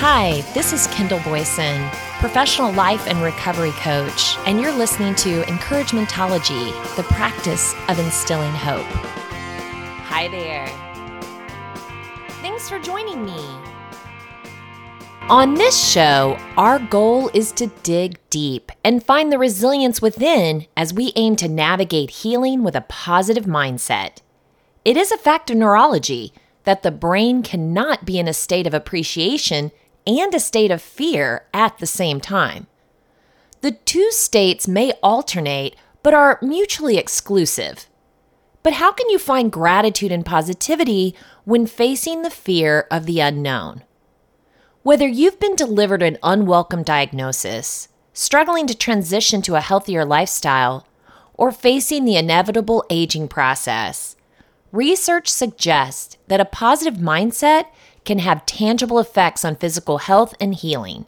Hi, 0.00 0.42
this 0.54 0.72
is 0.72 0.86
Kendall 0.86 1.18
Boyson, 1.24 1.90
professional 2.20 2.72
life 2.72 3.08
and 3.08 3.20
recovery 3.20 3.72
coach, 3.72 4.36
and 4.46 4.60
you're 4.60 4.70
listening 4.70 5.16
to 5.16 5.42
Encouragementology, 5.42 6.94
the 6.94 7.02
practice 7.02 7.74
of 7.88 7.98
instilling 7.98 8.52
hope. 8.52 8.86
Hi 10.04 10.28
there. 10.28 10.68
Thanks 12.40 12.68
for 12.68 12.78
joining 12.78 13.26
me. 13.26 13.44
On 15.28 15.54
this 15.54 15.76
show, 15.90 16.38
our 16.56 16.78
goal 16.78 17.28
is 17.34 17.50
to 17.54 17.66
dig 17.82 18.20
deep 18.30 18.70
and 18.84 19.02
find 19.02 19.32
the 19.32 19.38
resilience 19.38 20.00
within 20.00 20.68
as 20.76 20.94
we 20.94 21.12
aim 21.16 21.34
to 21.34 21.48
navigate 21.48 22.10
healing 22.10 22.62
with 22.62 22.76
a 22.76 22.82
positive 22.82 23.46
mindset. 23.46 24.18
It 24.84 24.96
is 24.96 25.10
a 25.10 25.18
fact 25.18 25.50
of 25.50 25.56
neurology 25.56 26.32
that 26.62 26.84
the 26.84 26.92
brain 26.92 27.42
cannot 27.42 28.04
be 28.04 28.20
in 28.20 28.28
a 28.28 28.32
state 28.32 28.68
of 28.68 28.74
appreciation 28.74 29.72
and 30.08 30.34
a 30.34 30.40
state 30.40 30.70
of 30.70 30.80
fear 30.80 31.44
at 31.52 31.78
the 31.78 31.86
same 31.86 32.20
time. 32.20 32.66
The 33.60 33.72
two 33.72 34.10
states 34.10 34.66
may 34.66 34.92
alternate, 35.02 35.76
but 36.02 36.14
are 36.14 36.38
mutually 36.40 36.96
exclusive. 36.96 37.86
But 38.62 38.74
how 38.74 38.92
can 38.92 39.10
you 39.10 39.18
find 39.18 39.52
gratitude 39.52 40.10
and 40.10 40.24
positivity 40.24 41.14
when 41.44 41.66
facing 41.66 42.22
the 42.22 42.30
fear 42.30 42.86
of 42.90 43.06
the 43.06 43.20
unknown? 43.20 43.84
Whether 44.82 45.06
you've 45.06 45.38
been 45.38 45.56
delivered 45.56 46.02
an 46.02 46.18
unwelcome 46.22 46.82
diagnosis, 46.82 47.88
struggling 48.12 48.66
to 48.66 48.76
transition 48.76 49.42
to 49.42 49.56
a 49.56 49.60
healthier 49.60 50.04
lifestyle, 50.04 50.86
or 51.34 51.52
facing 51.52 52.04
the 52.04 52.16
inevitable 52.16 52.84
aging 52.90 53.28
process, 53.28 54.16
Research 54.72 55.28
suggests 55.28 56.18
that 56.26 56.40
a 56.40 56.44
positive 56.44 57.00
mindset 57.00 57.66
can 58.08 58.20
have 58.20 58.46
tangible 58.46 58.98
effects 58.98 59.44
on 59.44 59.54
physical 59.54 59.98
health 59.98 60.34
and 60.40 60.54
healing. 60.54 61.04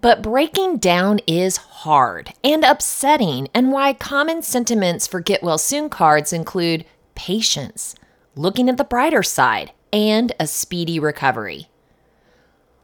But 0.00 0.22
breaking 0.22 0.76
down 0.76 1.18
is 1.26 1.56
hard 1.56 2.32
and 2.44 2.62
upsetting, 2.62 3.48
and 3.52 3.72
why 3.72 3.92
common 3.92 4.42
sentiments 4.42 5.08
for 5.08 5.18
get 5.18 5.42
well 5.42 5.58
soon 5.58 5.88
cards 5.90 6.32
include 6.32 6.84
patience, 7.16 7.96
looking 8.36 8.68
at 8.68 8.76
the 8.76 8.84
brighter 8.84 9.24
side, 9.24 9.72
and 9.92 10.32
a 10.38 10.46
speedy 10.46 11.00
recovery. 11.00 11.68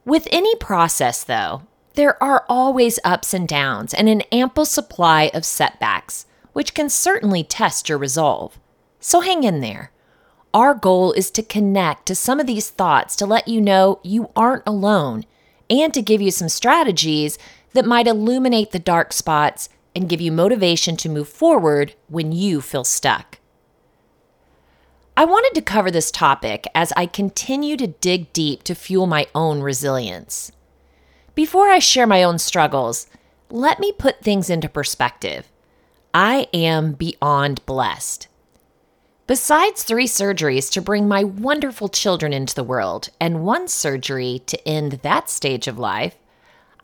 With 0.05 0.27
any 0.33 0.57
process, 0.57 1.23
though, 1.23 1.63
there 1.95 2.21
are 2.21 2.45
always 2.49 2.99
ups 3.05 3.33
and 3.33 3.47
downs 3.47 3.95
and 3.95 4.09
an 4.09 4.23
ample 4.33 4.65
supply 4.65 5.31
of 5.33 5.45
setbacks, 5.45 6.27
which 6.53 6.75
can 6.75 6.91
certainly 6.91 7.45
test 7.45 7.89
your 7.89 7.99
resolve. 7.99 8.59
So 8.99 9.21
hang 9.21 9.45
in 9.45 9.61
there. 9.61 9.93
Our 10.55 10.75
goal 10.75 11.13
is 11.13 11.31
to 11.33 11.43
connect 11.43 12.07
to 12.07 12.15
some 12.15 12.39
of 12.39 12.47
these 12.47 12.69
thoughts 12.69 13.17
to 13.17 13.27
let 13.27 13.49
you 13.49 13.61
know 13.61 14.01
you 14.03 14.31
aren't 14.37 14.65
alone 14.67 15.25
and 15.71 15.95
to 15.95 16.03
give 16.03 16.21
you 16.21 16.31
some 16.31 16.51
strategies 16.51 17.39
that 17.73 17.87
might 17.87 18.07
illuminate 18.07 18.71
the 18.71 18.79
dark 18.79 19.15
spots 19.15 19.71
and 19.95 20.09
give 20.09 20.21
you 20.21 20.31
motivation 20.31 20.97
to 20.97 21.09
move 21.09 21.29
forward 21.29 21.95
when 22.09 22.33
you 22.33 22.61
feel 22.61 22.85
stuck. 22.85 23.39
I 25.17 25.25
wanted 25.25 25.55
to 25.55 25.63
cover 25.63 25.91
this 25.91 26.11
topic 26.11 26.67
as 26.75 26.93
I 26.97 27.07
continue 27.07 27.77
to 27.77 27.87
dig 27.87 28.33
deep 28.33 28.63
to 28.65 28.75
fuel 28.75 29.07
my 29.07 29.27
own 29.35 29.61
resilience. 29.61 30.53
Before 31.35 31.71
I 31.71 31.79
share 31.79 32.07
my 32.07 32.23
own 32.23 32.39
struggles, 32.39 33.07
let 33.51 33.79
me 33.79 33.93
put 33.93 34.23
things 34.23 34.51
into 34.51 34.69
perspective. 34.69 35.51
I 36.13 36.47
am 36.53 36.93
beyond 36.93 37.65
blessed. 37.65 38.29
Besides 39.33 39.83
three 39.83 40.07
surgeries 40.07 40.71
to 40.73 40.83
bring 40.83 41.09
my 41.09 41.25
wonderful 41.25 41.89
children 41.89 42.35
into 42.35 42.55
the 42.55 42.63
world 42.63 43.09
and 43.19 43.43
one 43.47 43.67
surgery 43.67 44.43
to 44.45 44.69
end 44.69 45.01
that 45.01 45.31
stage 45.31 45.67
of 45.67 45.79
life, 45.79 46.17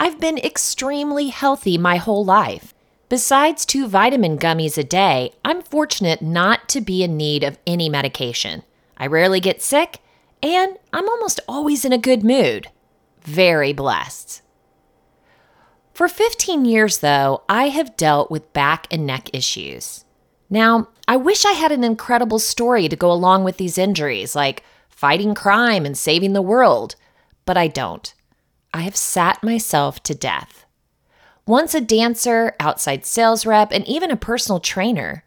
I've 0.00 0.18
been 0.18 0.38
extremely 0.38 1.28
healthy 1.28 1.76
my 1.76 1.96
whole 1.96 2.24
life. 2.24 2.72
Besides 3.10 3.66
two 3.66 3.86
vitamin 3.86 4.38
gummies 4.38 4.78
a 4.78 4.82
day, 4.82 5.34
I'm 5.44 5.60
fortunate 5.60 6.22
not 6.22 6.70
to 6.70 6.80
be 6.80 7.02
in 7.02 7.18
need 7.18 7.44
of 7.44 7.58
any 7.66 7.90
medication. 7.90 8.62
I 8.96 9.08
rarely 9.08 9.40
get 9.40 9.60
sick, 9.60 9.98
and 10.42 10.78
I'm 10.90 11.06
almost 11.06 11.40
always 11.46 11.84
in 11.84 11.92
a 11.92 11.98
good 11.98 12.24
mood. 12.24 12.68
Very 13.20 13.74
blessed. 13.74 14.40
For 15.92 16.08
15 16.08 16.64
years, 16.64 17.00
though, 17.00 17.42
I 17.46 17.68
have 17.68 17.98
dealt 17.98 18.30
with 18.30 18.54
back 18.54 18.86
and 18.90 19.06
neck 19.06 19.28
issues. 19.34 20.06
Now, 20.50 20.88
I 21.06 21.16
wish 21.16 21.44
I 21.44 21.52
had 21.52 21.72
an 21.72 21.84
incredible 21.84 22.38
story 22.38 22.88
to 22.88 22.96
go 22.96 23.12
along 23.12 23.44
with 23.44 23.58
these 23.58 23.78
injuries, 23.78 24.34
like 24.34 24.64
fighting 24.88 25.34
crime 25.34 25.84
and 25.84 25.96
saving 25.96 26.32
the 26.32 26.42
world, 26.42 26.96
but 27.44 27.56
I 27.56 27.68
don't. 27.68 28.12
I 28.72 28.82
have 28.82 28.96
sat 28.96 29.42
myself 29.42 30.02
to 30.04 30.14
death. 30.14 30.64
Once 31.46 31.74
a 31.74 31.80
dancer, 31.80 32.54
outside 32.60 33.06
sales 33.06 33.46
rep, 33.46 33.72
and 33.72 33.86
even 33.88 34.10
a 34.10 34.16
personal 34.16 34.60
trainer. 34.60 35.24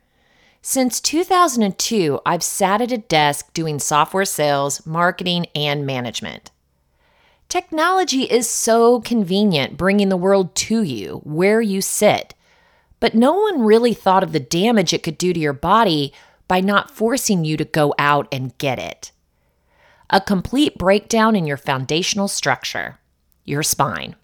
Since 0.62 1.02
2002, 1.02 2.20
I've 2.24 2.44
sat 2.44 2.82
at 2.82 2.92
a 2.92 2.98
desk 3.00 3.52
doing 3.54 3.80
software 3.80 4.26
sales, 4.26 4.86
marketing, 4.86 5.48
and 5.56 5.86
management. 5.86 6.52
Technology 7.50 8.24
is 8.24 8.48
so 8.48 9.02
convenient 9.02 9.78
bringing 9.78 10.10
the 10.10 10.18
world 10.18 10.54
to 10.56 10.84
you 10.84 11.22
where 11.24 11.60
you 11.60 11.82
sit 11.82 12.36
but 13.02 13.16
no 13.16 13.34
one 13.34 13.66
really 13.66 13.94
thought 13.94 14.24
of 14.24 14.32
the 14.32 14.40
damage 14.40 14.94
it 14.94 15.04
could 15.04 15.18
do 15.18 15.34
to 15.34 15.40
your 15.40 15.52
body 15.52 16.14
by 16.48 16.62
not 16.62 16.92
forcing 16.92 17.44
you 17.44 17.58
to 17.58 17.66
go 17.66 17.94
out 18.00 18.30
and 18.32 18.58
get 18.58 18.80
it. 18.80 19.12
A 20.10 20.22
complete 20.22 20.78
breakdown 20.78 21.36
in 21.36 21.46
your 21.46 21.58
foundational 21.58 22.30
structure, 22.30 23.00
your 23.44 23.64
spine. 23.64 24.16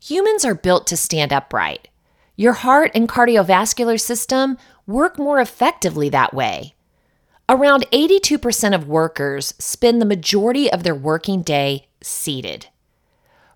Humans 0.00 0.44
are 0.44 0.54
built 0.54 0.86
to 0.88 0.96
stand 0.96 1.32
upright. 1.32 1.88
Your 2.36 2.52
heart 2.52 2.90
and 2.94 3.08
cardiovascular 3.08 3.98
system 3.98 4.58
work 4.86 5.18
more 5.18 5.40
effectively 5.40 6.08
that 6.10 6.34
way. 6.34 6.74
Around 7.48 7.86
82% 7.92 8.74
of 8.74 8.88
workers 8.88 9.54
spend 9.58 10.00
the 10.00 10.06
majority 10.06 10.70
of 10.70 10.82
their 10.82 10.94
working 10.94 11.42
day 11.42 11.86
seated. 12.02 12.66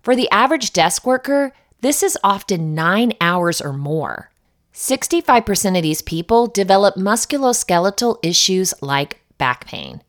For 0.01 0.15
the 0.15 0.29
average 0.31 0.73
desk 0.73 1.05
worker, 1.05 1.53
this 1.81 2.03
is 2.03 2.17
often 2.23 2.75
nine 2.75 3.13
hours 3.21 3.61
or 3.61 3.71
more. 3.71 4.31
65% 4.73 5.77
of 5.77 5.83
these 5.83 6.01
people 6.01 6.47
develop 6.47 6.95
musculoskeletal 6.95 8.17
issues 8.21 8.73
like 8.81 9.21
back 9.37 9.65
pain. 9.65 10.01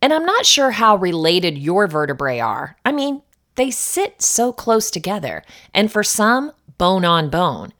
And 0.00 0.12
I'm 0.12 0.24
not 0.24 0.46
sure 0.46 0.72
how 0.72 0.96
related 0.96 1.58
your 1.58 1.86
vertebrae 1.86 2.40
are. 2.40 2.76
I 2.84 2.92
mean, 2.92 3.22
they 3.56 3.70
sit 3.70 4.22
so 4.22 4.52
close 4.52 4.90
together, 4.90 5.42
and 5.74 5.92
for 5.92 6.02
some, 6.02 6.52
bone 6.78 7.04
on 7.04 7.30
bone. 7.30 7.72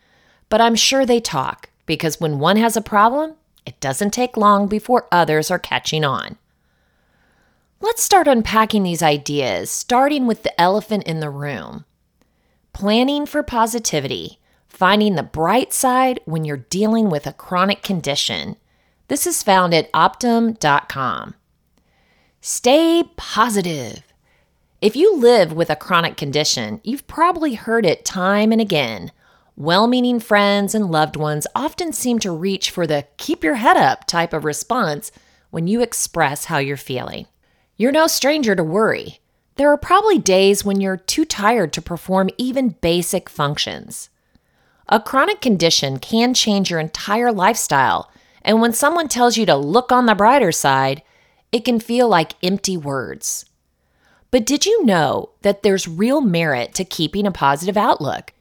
But 0.49 0.61
I'm 0.61 0.75
sure 0.75 1.05
they 1.05 1.21
talk 1.21 1.71
because 1.87 2.21
when 2.21 2.39
one 2.39 2.57
has 2.57 2.77
a 2.77 2.83
problem, 2.83 3.35
it 3.65 3.81
doesn't 3.81 4.11
take 4.11 4.37
long 4.37 4.69
before 4.69 5.09
others 5.11 5.51
are 5.51 5.59
catching 5.59 6.05
on. 6.05 6.37
Let's 7.81 8.03
start 8.03 8.29
unpacking 8.29 8.83
these 8.83 9.03
ideas, 9.03 9.71
starting 9.71 10.27
with 10.27 10.43
the 10.43 10.59
elephant 10.61 11.05
in 11.05 11.21
the 11.21 11.31
room 11.31 11.86
planning 12.77 13.25
for 13.25 13.43
positivity, 13.43 14.39
finding 14.69 15.15
the 15.15 15.23
bright 15.23 15.73
side 15.73 16.21
when 16.27 16.45
you're 16.45 16.59
dealing 16.59 17.09
with 17.09 17.27
a 17.27 17.33
chronic 17.33 17.83
condition. 17.83 18.55
This 19.09 19.27
is 19.27 19.43
found 19.43 19.73
at 19.73 19.91
optum.com. 19.93 21.35
Stay 22.43 23.03
positive. 23.17 24.03
If 24.83 24.95
you 24.95 25.17
live 25.17 25.55
with 25.55 25.71
a 25.71 25.75
chronic 25.75 26.19
condition, 26.19 26.83
you've 26.85 27.07
probably 27.07 27.55
heard 27.55 27.87
it 27.87 28.05
time 28.05 28.53
and 28.53 28.61
again. 28.61 29.11
Well 29.57 29.87
meaning 29.87 30.21
friends 30.21 30.75
and 30.75 30.91
loved 30.91 31.17
ones 31.17 31.47
often 31.55 31.95
seem 31.95 32.19
to 32.19 32.31
reach 32.31 32.69
for 32.69 32.87
the 32.87 33.07
keep 33.17 33.43
your 33.43 33.55
head 33.55 33.79
up 33.79 34.07
type 34.07 34.35
of 34.35 34.45
response 34.45 35.11
when 35.49 35.67
you 35.67 35.81
express 35.81 36.45
how 36.45 36.59
you're 36.59 36.77
feeling. 36.77 37.27
You're 37.79 37.91
no 37.91 38.07
stranger 38.07 38.55
to 38.55 38.63
worry. 38.63 39.21
There 39.57 39.73
are 39.73 39.79
probably 39.79 40.19
days 40.19 40.65
when 40.67 40.83
you're 40.83 40.99
too 40.99 41.25
tired 41.25 41.73
to 41.73 41.83
perform 41.83 42.29
even 42.37 42.77
basic 42.81 43.31
functions. 43.31 44.11
A 44.89 45.01
chronic 45.01 45.41
condition 45.41 45.99
can 45.99 46.35
change 46.35 46.71
your 46.71 46.79
entire 46.79 47.33
lifestyle, 47.33 48.11
and 48.43 48.61
when 48.61 48.75
someone 48.75 49.09
tells 49.09 49.39
you 49.39 49.47
to 49.47 49.57
look 49.57 49.91
on 49.91 50.07
the 50.07 50.15
brighter 50.15 50.53
side, 50.53 51.03
it 51.53 51.65
can 51.65 51.81
feel 51.81 52.07
like 52.07 52.35
empty 52.43 52.77
words. 52.77 53.47
But 54.31 54.45
did 54.45 54.67
you 54.67 54.85
know 54.85 55.31
that 55.41 55.63
there's 55.63 55.89
real 55.89 56.21
merit 56.21 56.75
to 56.75 56.85
keeping 56.85 57.27
a 57.27 57.33
positive 57.33 57.79
outlook? 57.79 58.35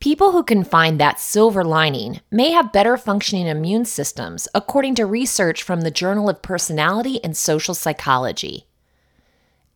People 0.00 0.32
who 0.32 0.44
can 0.44 0.62
find 0.62 1.00
that 1.00 1.18
silver 1.18 1.64
lining 1.64 2.20
may 2.30 2.50
have 2.50 2.72
better 2.72 2.96
functioning 2.96 3.46
immune 3.46 3.86
systems, 3.86 4.46
according 4.54 4.94
to 4.96 5.06
research 5.06 5.62
from 5.62 5.80
the 5.80 5.90
Journal 5.90 6.28
of 6.28 6.42
Personality 6.42 7.24
and 7.24 7.36
Social 7.36 7.74
Psychology. 7.74 8.67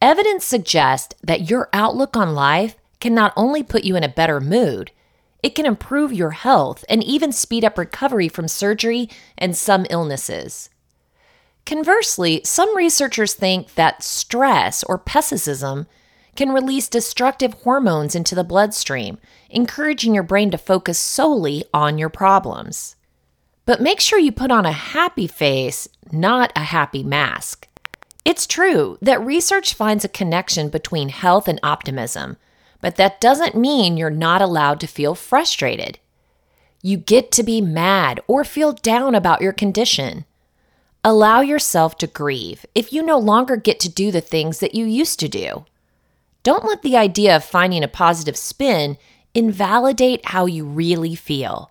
Evidence 0.02 0.44
suggests 0.44 1.14
that 1.22 1.48
your 1.48 1.68
outlook 1.72 2.16
on 2.16 2.34
life 2.34 2.74
can 2.98 3.14
not 3.14 3.32
only 3.36 3.62
put 3.62 3.84
you 3.84 3.94
in 3.94 4.02
a 4.02 4.08
better 4.08 4.40
mood, 4.40 4.90
it 5.44 5.54
can 5.54 5.64
improve 5.64 6.12
your 6.12 6.32
health 6.32 6.84
and 6.88 7.04
even 7.04 7.30
speed 7.30 7.64
up 7.64 7.78
recovery 7.78 8.26
from 8.26 8.48
surgery 8.48 9.08
and 9.38 9.56
some 9.56 9.86
illnesses. 9.90 10.68
Conversely, 11.64 12.40
some 12.44 12.76
researchers 12.76 13.34
think 13.34 13.76
that 13.76 14.02
stress 14.02 14.82
or 14.82 14.98
pessimism 14.98 15.86
can 16.34 16.50
release 16.50 16.88
destructive 16.88 17.54
hormones 17.54 18.16
into 18.16 18.34
the 18.34 18.42
bloodstream, 18.42 19.18
encouraging 19.50 20.14
your 20.14 20.24
brain 20.24 20.50
to 20.50 20.58
focus 20.58 20.98
solely 20.98 21.62
on 21.72 21.96
your 21.96 22.08
problems. 22.08 22.96
But 23.66 23.80
make 23.80 24.00
sure 24.00 24.18
you 24.18 24.32
put 24.32 24.50
on 24.50 24.66
a 24.66 24.72
happy 24.72 25.28
face, 25.28 25.86
not 26.10 26.50
a 26.56 26.64
happy 26.64 27.04
mask. 27.04 27.68
It's 28.24 28.46
true 28.46 28.98
that 29.02 29.24
research 29.24 29.74
finds 29.74 30.04
a 30.04 30.08
connection 30.08 30.68
between 30.68 31.08
health 31.08 31.48
and 31.48 31.58
optimism, 31.62 32.36
but 32.80 32.96
that 32.96 33.20
doesn't 33.20 33.56
mean 33.56 33.96
you're 33.96 34.10
not 34.10 34.40
allowed 34.40 34.80
to 34.80 34.86
feel 34.86 35.14
frustrated. 35.14 35.98
You 36.82 36.96
get 36.96 37.32
to 37.32 37.42
be 37.42 37.60
mad 37.60 38.20
or 38.26 38.44
feel 38.44 38.72
down 38.72 39.14
about 39.14 39.40
your 39.40 39.52
condition. 39.52 40.24
Allow 41.04 41.40
yourself 41.40 41.98
to 41.98 42.06
grieve 42.06 42.64
if 42.74 42.92
you 42.92 43.02
no 43.02 43.18
longer 43.18 43.56
get 43.56 43.80
to 43.80 43.88
do 43.88 44.12
the 44.12 44.20
things 44.20 44.60
that 44.60 44.74
you 44.74 44.84
used 44.84 45.18
to 45.20 45.28
do. 45.28 45.64
Don't 46.44 46.64
let 46.64 46.82
the 46.82 46.96
idea 46.96 47.36
of 47.36 47.44
finding 47.44 47.82
a 47.82 47.88
positive 47.88 48.36
spin 48.36 48.98
invalidate 49.34 50.26
how 50.26 50.46
you 50.46 50.64
really 50.64 51.14
feel. 51.14 51.70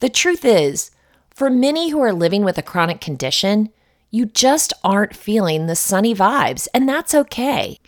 The 0.00 0.08
truth 0.08 0.44
is, 0.44 0.90
for 1.30 1.50
many 1.50 1.90
who 1.90 2.00
are 2.00 2.12
living 2.12 2.44
with 2.44 2.58
a 2.58 2.62
chronic 2.62 3.00
condition, 3.00 3.70
you 4.10 4.26
just 4.26 4.72
aren't 4.82 5.14
feeling 5.14 5.66
the 5.66 5.76
sunny 5.76 6.14
vibes, 6.14 6.66
and 6.74 6.88
that's 6.88 7.14
okay. 7.14 7.78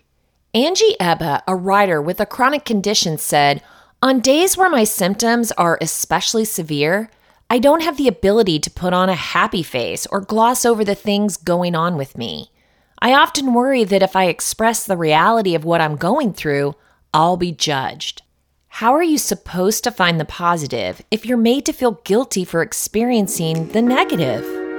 Angie 0.55 0.97
Ebba, 1.01 1.43
a 1.49 1.57
writer 1.57 2.01
with 2.01 2.21
a 2.21 2.27
chronic 2.27 2.65
condition, 2.65 3.19
said, 3.19 3.63
On 4.03 4.21
days 4.21 4.57
where 4.57 4.71
my 4.71 4.85
symptoms 4.85 5.51
are 5.53 5.79
especially 5.81 6.45
severe, 6.45 7.11
I 7.51 7.59
don't 7.59 7.83
have 7.83 7.97
the 7.97 8.09
ability 8.09 8.61
to 8.61 8.71
put 8.71 8.93
on 8.93 9.09
a 9.09 9.15
happy 9.15 9.63
face 9.63 10.07
or 10.07 10.21
gloss 10.21 10.65
over 10.65 10.85
the 10.85 10.95
things 10.95 11.37
going 11.37 11.75
on 11.75 11.97
with 11.97 12.17
me. 12.17 12.51
I 13.01 13.15
often 13.15 13.53
worry 13.53 13.83
that 13.85 14.03
if 14.03 14.15
I 14.15 14.27
express 14.27 14.87
the 14.87 14.97
reality 14.97 15.55
of 15.55 15.65
what 15.65 15.81
I'm 15.81 15.97
going 15.97 16.33
through, 16.33 16.75
I'll 17.13 17.37
be 17.37 17.53
judged. 17.53 18.23
How 18.69 18.95
are 18.95 19.03
you 19.03 19.19
supposed 19.19 19.85
to 19.85 19.91
find 19.91 20.19
the 20.21 20.25
positive 20.25 21.03
if 21.11 21.27
you're 21.27 21.37
made 21.37 21.67
to 21.67 21.73
feel 21.73 22.01
guilty 22.05 22.45
for 22.45 22.63
experiencing 22.63 23.69
the 23.69 23.83
negative? 23.83 24.72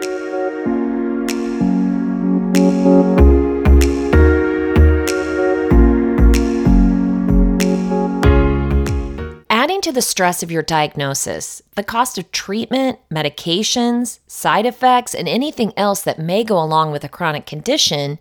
Adding 9.63 9.80
to 9.83 9.94
the 9.94 10.01
stress 10.01 10.44
of 10.44 10.51
your 10.51 10.62
diagnosis, 10.62 11.62
the 11.75 11.86
cost 11.86 12.18
of 12.18 12.33
treatment, 12.33 13.00
medications, 13.10 14.19
side 14.27 14.65
effects, 14.65 15.15
and 15.15 15.25
anything 15.25 15.71
else 15.77 16.01
that 16.01 16.19
may 16.19 16.44
go 16.44 16.62
along 16.62 16.92
with 16.92 17.06
a 17.06 17.07
chronic 17.07 17.45
condition, 17.45 18.19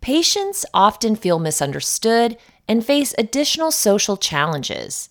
patients 0.00 0.64
often 0.72 1.14
feel 1.14 1.38
misunderstood 1.38 2.38
and 2.66 2.86
face 2.86 3.14
additional 3.18 3.70
social 3.70 4.16
challenges. 4.16 5.10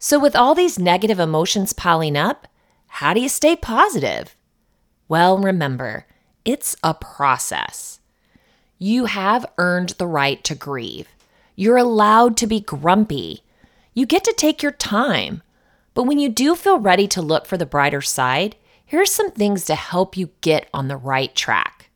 So, 0.00 0.18
with 0.18 0.34
all 0.34 0.56
these 0.56 0.80
negative 0.80 1.20
emotions 1.20 1.72
piling 1.72 2.16
up, 2.16 2.48
how 2.88 3.14
do 3.14 3.20
you 3.20 3.28
stay 3.28 3.54
positive? 3.54 4.34
Well, 5.06 5.38
remember, 5.38 6.06
it's 6.44 6.74
a 6.82 6.92
process. 6.92 8.00
You 8.80 9.04
have 9.04 9.46
earned 9.58 9.90
the 9.90 10.08
right 10.08 10.42
to 10.42 10.56
grieve. 10.56 11.06
You're 11.54 11.76
allowed 11.76 12.36
to 12.38 12.48
be 12.48 12.58
grumpy. 12.58 13.44
You 13.98 14.06
get 14.06 14.22
to 14.22 14.34
take 14.36 14.62
your 14.62 14.70
time. 14.70 15.42
But 15.92 16.04
when 16.04 16.20
you 16.20 16.28
do 16.28 16.54
feel 16.54 16.78
ready 16.78 17.08
to 17.08 17.20
look 17.20 17.46
for 17.46 17.56
the 17.56 17.66
brighter 17.66 18.00
side, 18.00 18.54
here's 18.86 19.10
some 19.10 19.32
things 19.32 19.64
to 19.64 19.74
help 19.74 20.16
you 20.16 20.30
get 20.40 20.68
on 20.72 20.86
the 20.86 20.96
right 20.96 21.34
track. 21.34 21.90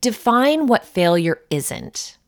Define 0.00 0.66
what 0.66 0.84
failure 0.84 1.40
isn't. 1.50 2.18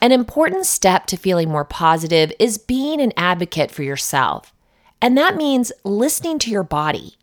An 0.00 0.12
important 0.12 0.66
step 0.66 1.06
to 1.06 1.16
feeling 1.16 1.48
more 1.48 1.64
positive 1.64 2.32
is 2.38 2.56
being 2.56 3.00
an 3.00 3.12
advocate 3.16 3.72
for 3.72 3.82
yourself. 3.82 4.54
And 5.00 5.18
that 5.18 5.36
means 5.36 5.72
listening 5.82 6.38
to 6.38 6.52
your 6.52 6.62
body. 6.62 7.16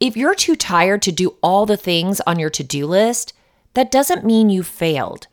If 0.00 0.16
you're 0.16 0.34
too 0.34 0.56
tired 0.56 1.02
to 1.02 1.12
do 1.12 1.36
all 1.42 1.66
the 1.66 1.76
things 1.76 2.22
on 2.22 2.38
your 2.38 2.48
to 2.48 2.64
do 2.64 2.86
list, 2.86 3.34
that 3.74 3.90
doesn't 3.90 4.24
mean 4.24 4.48
you 4.48 4.62
failed. 4.62 5.26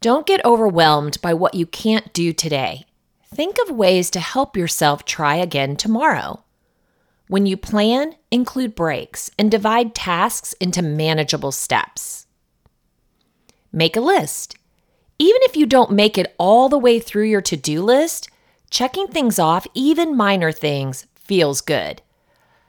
Don't 0.00 0.28
get 0.28 0.44
overwhelmed 0.44 1.20
by 1.20 1.34
what 1.34 1.54
you 1.54 1.66
can't 1.66 2.12
do 2.12 2.32
today. 2.32 2.86
Think 3.32 3.58
of 3.62 3.76
ways 3.76 4.10
to 4.10 4.20
help 4.20 4.56
yourself 4.56 5.04
try 5.04 5.36
again 5.36 5.76
tomorrow. 5.76 6.42
When 7.28 7.46
you 7.46 7.56
plan, 7.56 8.16
include 8.32 8.74
breaks 8.74 9.30
and 9.38 9.48
divide 9.48 9.94
tasks 9.94 10.52
into 10.54 10.82
manageable 10.82 11.52
steps. 11.52 12.26
Make 13.72 13.96
a 13.96 14.00
list. 14.00 14.56
Even 15.20 15.40
if 15.42 15.56
you 15.56 15.64
don't 15.64 15.92
make 15.92 16.18
it 16.18 16.34
all 16.38 16.68
the 16.68 16.78
way 16.78 16.98
through 16.98 17.26
your 17.26 17.40
to 17.42 17.56
do 17.56 17.84
list, 17.84 18.28
checking 18.68 19.06
things 19.06 19.38
off, 19.38 19.64
even 19.74 20.16
minor 20.16 20.50
things, 20.50 21.06
feels 21.14 21.60
good. 21.60 22.02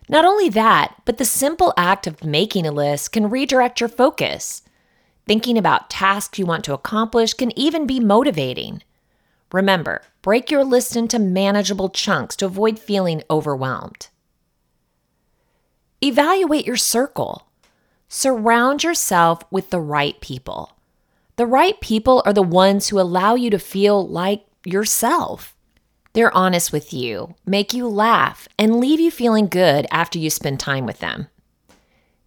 Not 0.09 0.25
only 0.25 0.47
that, 0.49 0.95
but 1.05 1.17
the 1.17 1.25
simple 1.25 1.73
act 1.75 2.05
of 2.05 2.23
making 2.23 2.67
a 2.67 2.71
list 2.71 3.11
can 3.13 3.31
redirect 3.31 3.79
your 3.79 3.89
focus. 3.89 4.61
Thinking 5.25 5.57
about 5.57 5.89
tasks 5.89 6.37
you 6.37 6.45
want 6.45 6.63
to 6.65 6.73
accomplish 6.73 7.33
can 7.33 7.57
even 7.57 7.87
be 7.87 7.99
motivating. 7.99 8.83
Remember, 9.51 10.01
break 10.21 10.49
your 10.49 10.63
list 10.63 10.95
into 10.95 11.19
manageable 11.19 11.89
chunks 11.89 12.35
to 12.37 12.45
avoid 12.45 12.79
feeling 12.79 13.23
overwhelmed. 13.29 14.07
Evaluate 16.01 16.65
your 16.65 16.77
circle. 16.77 17.47
Surround 18.07 18.83
yourself 18.83 19.43
with 19.51 19.69
the 19.69 19.79
right 19.79 20.19
people. 20.21 20.77
The 21.35 21.45
right 21.45 21.79
people 21.79 22.21
are 22.25 22.33
the 22.33 22.41
ones 22.41 22.89
who 22.89 22.99
allow 22.99 23.35
you 23.35 23.49
to 23.49 23.59
feel 23.59 24.07
like 24.07 24.45
yourself. 24.65 25.55
They're 26.13 26.35
honest 26.35 26.73
with 26.73 26.93
you, 26.93 27.35
make 27.45 27.73
you 27.73 27.87
laugh, 27.87 28.47
and 28.59 28.79
leave 28.79 28.99
you 28.99 29.11
feeling 29.11 29.47
good 29.47 29.87
after 29.91 30.19
you 30.19 30.29
spend 30.29 30.59
time 30.59 30.85
with 30.85 30.99
them. 30.99 31.27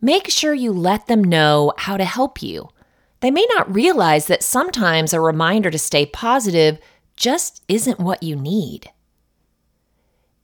Make 0.01 0.31
sure 0.31 0.55
you 0.55 0.73
let 0.73 1.07
them 1.07 1.23
know 1.23 1.73
how 1.77 1.97
to 1.97 2.05
help 2.05 2.43
you. 2.43 2.69
They 3.21 3.31
may 3.31 3.47
not 3.51 3.75
realize 3.75 4.27
that 4.27 4.43
sometimes 4.43 5.13
a 5.13 5.21
reminder 5.21 5.71
to 5.71 5.79
stay 5.79 6.07
positive 6.07 6.79
just 7.17 7.63
isn't 7.69 8.01
what 8.01 8.23
you 8.23 8.37
need. 8.37 8.91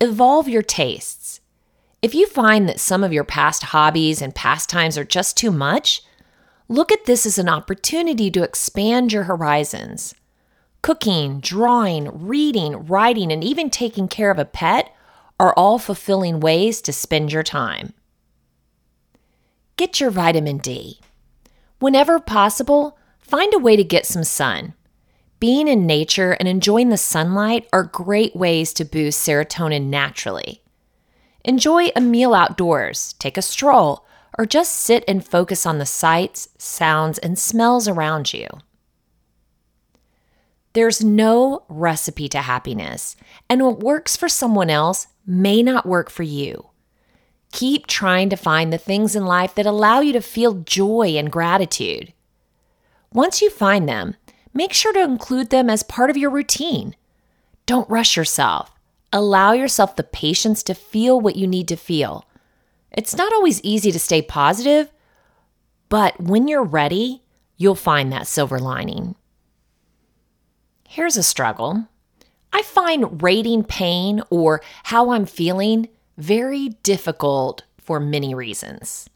Evolve 0.01 0.49
your 0.49 0.63
tastes. 0.63 1.41
If 2.03 2.15
you 2.15 2.27
find 2.27 2.69
that 2.69 2.81
some 2.81 3.05
of 3.05 3.13
your 3.13 3.25
past 3.25 3.65
hobbies 3.65 4.23
and 4.23 4.35
pastimes 4.35 4.97
are 4.97 5.05
just 5.05 5.37
too 5.37 5.51
much, 5.51 6.03
Look 6.71 6.93
at 6.93 7.05
this 7.05 7.27
as 7.27 7.37
an 7.37 7.49
opportunity 7.49 8.31
to 8.31 8.45
expand 8.45 9.13
your 9.13 9.25
horizons. 9.25 10.15
Cooking, 10.83 11.41
drawing, 11.41 12.09
reading, 12.25 12.87
writing, 12.87 13.33
and 13.33 13.43
even 13.43 13.71
taking 13.71 14.07
care 14.07 14.31
of 14.31 14.39
a 14.39 14.45
pet 14.45 14.95
are 15.41 15.53
all 15.55 15.81
fulfilling 15.81 16.39
ways 16.39 16.81
to 16.83 16.93
spend 16.93 17.33
your 17.33 17.43
time. 17.43 17.93
Get 19.77 19.99
your 19.99 20.11
vitamin 20.11 20.59
D. 20.59 21.01
Whenever 21.81 22.21
possible, 22.21 22.97
find 23.19 23.53
a 23.53 23.59
way 23.59 23.75
to 23.75 23.83
get 23.83 24.07
some 24.07 24.23
sun. 24.23 24.75
Being 25.41 25.69
in 25.69 25.87
nature 25.87 26.33
and 26.33 26.47
enjoying 26.47 26.91
the 26.91 26.99
sunlight 26.99 27.67
are 27.73 27.83
great 27.83 28.37
ways 28.37 28.75
to 28.75 28.85
boost 28.85 29.27
serotonin 29.27 29.87
naturally. 29.87 30.63
Enjoy 31.45 31.89
a 31.97 32.01
meal 32.01 32.35
outdoors, 32.35 33.15
take 33.15 33.39
a 33.39 33.43
stroll, 33.43 34.05
or 34.39 34.45
just 34.45 34.75
sit 34.75 35.03
and 35.09 35.27
focus 35.27 35.65
on 35.65 35.79
the 35.79 35.87
sights, 35.87 36.51
sounds, 36.59 37.19
and 37.19 37.39
smells 37.39 37.89
around 37.89 38.35
you. 38.35 38.47
There's 40.75 41.03
no 41.03 41.65
recipe 41.69 42.29
to 42.29 42.43
happiness, 42.43 43.17
and 43.49 43.65
what 43.65 43.81
works 43.81 44.17
for 44.17 44.29
someone 44.29 44.69
else 44.69 45.07
may 45.27 45.63
not 45.63 45.87
work 45.87 46.11
for 46.11 46.23
you. 46.23 46.67
Keep 47.51 47.87
trying 47.87 48.29
to 48.29 48.37
find 48.37 48.73
the 48.73 48.79
things 48.79 49.17
in 49.17 49.25
life 49.25 49.55
that 49.55 49.67
allow 49.67 50.01
you 50.01 50.13
to 50.13 50.21
feel 50.21 50.63
joy 50.63 51.17
and 51.17 51.33
gratitude. 51.33 52.13
Once 53.13 53.43
you 53.43 53.51
find 53.51 53.89
them, 53.89 54.15
make 54.53 54.73
sure 54.73 54.93
to 54.93 55.03
include 55.03 55.51
them 55.51 55.71
as 55.71 55.83
part 55.83 56.11
of 56.11 56.17
your 56.17 56.31
routine. 56.31 56.97
Don't 57.67 57.89
rush 57.89 58.17
yourself. 58.17 58.73
Allow 59.13 59.53
yourself 59.53 59.97
the 59.97 60.05
patience 60.05 60.63
to 60.65 60.75
feel 60.75 61.21
what 61.21 61.37
you 61.37 61.47
need 61.47 61.69
to 61.69 61.77
feel 61.77 62.25
it's 62.93 63.17
not 63.17 63.33
always 63.33 63.63
easy 63.63 63.93
to 63.93 63.99
stay 63.99 64.23
positive, 64.23 64.91
but 65.89 66.21
when 66.21 66.49
you're 66.49 66.65
ready, 66.65 67.23
you'll 67.57 67.75
find 67.75 68.13
that 68.13 68.27
silver 68.27 68.59
lining. 68.59 69.15
Here's 70.89 71.17
a 71.17 71.23
struggle. 71.23 71.87
I 72.53 72.63
find 72.63 73.23
rating 73.23 73.63
pain 73.65 74.23
or 74.29 74.61
how 74.85 75.11
I'm 75.11 75.27
feeling 75.27 75.89
very 76.19 76.71
difficult 76.83 77.63
for 77.79 78.01
many 78.01 78.35
reasons. 78.35 79.09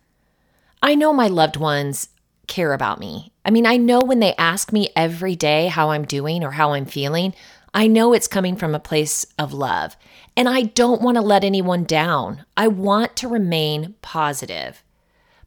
I 0.80 0.94
know 0.94 1.12
my 1.12 1.26
loved 1.26 1.56
ones 1.56 2.08
care 2.46 2.72
about 2.72 3.00
me. 3.00 3.32
I 3.44 3.50
mean, 3.50 3.66
I 3.66 3.76
know 3.76 4.00
when 4.00 4.20
they 4.20 4.34
ask 4.36 4.72
me 4.72 4.88
every 4.96 5.36
day 5.36 5.66
how 5.66 5.90
I'm 5.90 6.04
doing 6.04 6.42
or 6.42 6.52
how 6.52 6.72
I'm 6.72 6.86
feeling, 6.86 7.34
I 7.74 7.86
know 7.86 8.12
it's 8.12 8.28
coming 8.28 8.56
from 8.56 8.74
a 8.74 8.80
place 8.80 9.26
of 9.38 9.52
love. 9.52 9.96
And 10.36 10.48
I 10.48 10.62
don't 10.62 11.02
want 11.02 11.16
to 11.16 11.20
let 11.20 11.44
anyone 11.44 11.84
down. 11.84 12.44
I 12.56 12.68
want 12.68 13.16
to 13.16 13.28
remain 13.28 13.94
positive. 14.00 14.82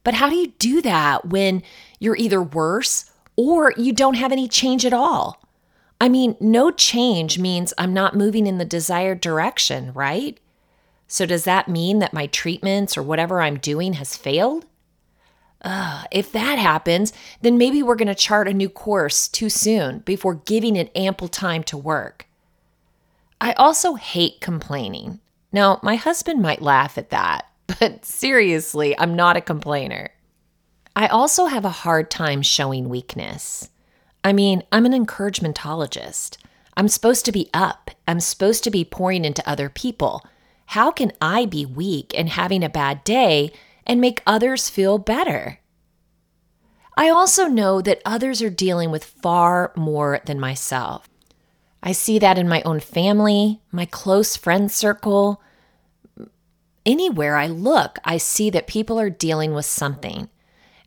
But 0.04 0.14
how 0.14 0.28
do 0.28 0.36
you 0.36 0.52
do 0.58 0.80
that 0.82 1.26
when 1.26 1.62
you're 1.98 2.16
either 2.16 2.42
worse 2.42 3.10
or 3.36 3.72
you 3.76 3.92
don't 3.92 4.14
have 4.14 4.32
any 4.32 4.46
change 4.48 4.86
at 4.86 4.92
all? 4.92 5.42
I 6.00 6.08
mean, 6.08 6.36
no 6.38 6.70
change 6.70 7.38
means 7.38 7.74
I'm 7.76 7.92
not 7.92 8.16
moving 8.16 8.46
in 8.46 8.58
the 8.58 8.64
desired 8.64 9.20
direction, 9.20 9.92
right? 9.92 10.38
So, 11.08 11.26
does 11.26 11.44
that 11.44 11.68
mean 11.68 11.98
that 11.98 12.12
my 12.12 12.26
treatments 12.26 12.96
or 12.96 13.02
whatever 13.02 13.40
I'm 13.40 13.58
doing 13.58 13.94
has 13.94 14.16
failed? 14.16 14.66
If 15.64 16.32
that 16.32 16.58
happens, 16.58 17.12
then 17.42 17.58
maybe 17.58 17.82
we're 17.82 17.96
going 17.96 18.08
to 18.08 18.14
chart 18.14 18.48
a 18.48 18.54
new 18.54 18.68
course 18.68 19.28
too 19.28 19.50
soon 19.50 20.00
before 20.00 20.34
giving 20.34 20.76
it 20.76 20.92
ample 20.96 21.28
time 21.28 21.62
to 21.64 21.76
work. 21.76 22.26
I 23.40 23.52
also 23.52 23.94
hate 23.94 24.40
complaining. 24.40 25.20
Now, 25.52 25.80
my 25.82 25.96
husband 25.96 26.42
might 26.42 26.62
laugh 26.62 26.98
at 26.98 27.10
that, 27.10 27.46
but 27.80 28.04
seriously, 28.04 28.98
I'm 28.98 29.14
not 29.14 29.36
a 29.36 29.40
complainer. 29.40 30.10
I 30.96 31.06
also 31.06 31.46
have 31.46 31.64
a 31.64 31.70
hard 31.70 32.10
time 32.10 32.42
showing 32.42 32.88
weakness. 32.88 33.70
I 34.24 34.32
mean, 34.32 34.64
I'm 34.72 34.84
an 34.84 34.92
encouragementologist. 34.92 36.38
I'm 36.76 36.88
supposed 36.88 37.24
to 37.24 37.32
be 37.32 37.48
up. 37.54 37.90
I'm 38.06 38.20
supposed 38.20 38.64
to 38.64 38.70
be 38.70 38.84
pouring 38.84 39.24
into 39.24 39.48
other 39.48 39.68
people. 39.68 40.24
How 40.66 40.90
can 40.90 41.12
I 41.20 41.46
be 41.46 41.64
weak 41.64 42.12
and 42.16 42.28
having 42.28 42.64
a 42.64 42.68
bad 42.68 43.04
day 43.04 43.52
and 43.88 44.00
make 44.00 44.22
others 44.26 44.68
feel 44.68 44.98
better? 44.98 45.60
I 46.96 47.08
also 47.08 47.46
know 47.46 47.80
that 47.80 48.02
others 48.04 48.42
are 48.42 48.50
dealing 48.50 48.90
with 48.90 49.04
far 49.04 49.72
more 49.76 50.20
than 50.26 50.38
myself. 50.38 51.08
I 51.82 51.92
see 51.92 52.18
that 52.18 52.38
in 52.38 52.48
my 52.48 52.60
own 52.62 52.80
family, 52.80 53.60
my 53.70 53.86
close 53.86 54.36
friend 54.36 54.70
circle. 54.70 55.40
Anywhere 56.84 57.36
I 57.36 57.46
look, 57.46 57.98
I 58.04 58.16
see 58.16 58.50
that 58.50 58.66
people 58.66 58.98
are 58.98 59.10
dealing 59.10 59.54
with 59.54 59.64
something. 59.64 60.28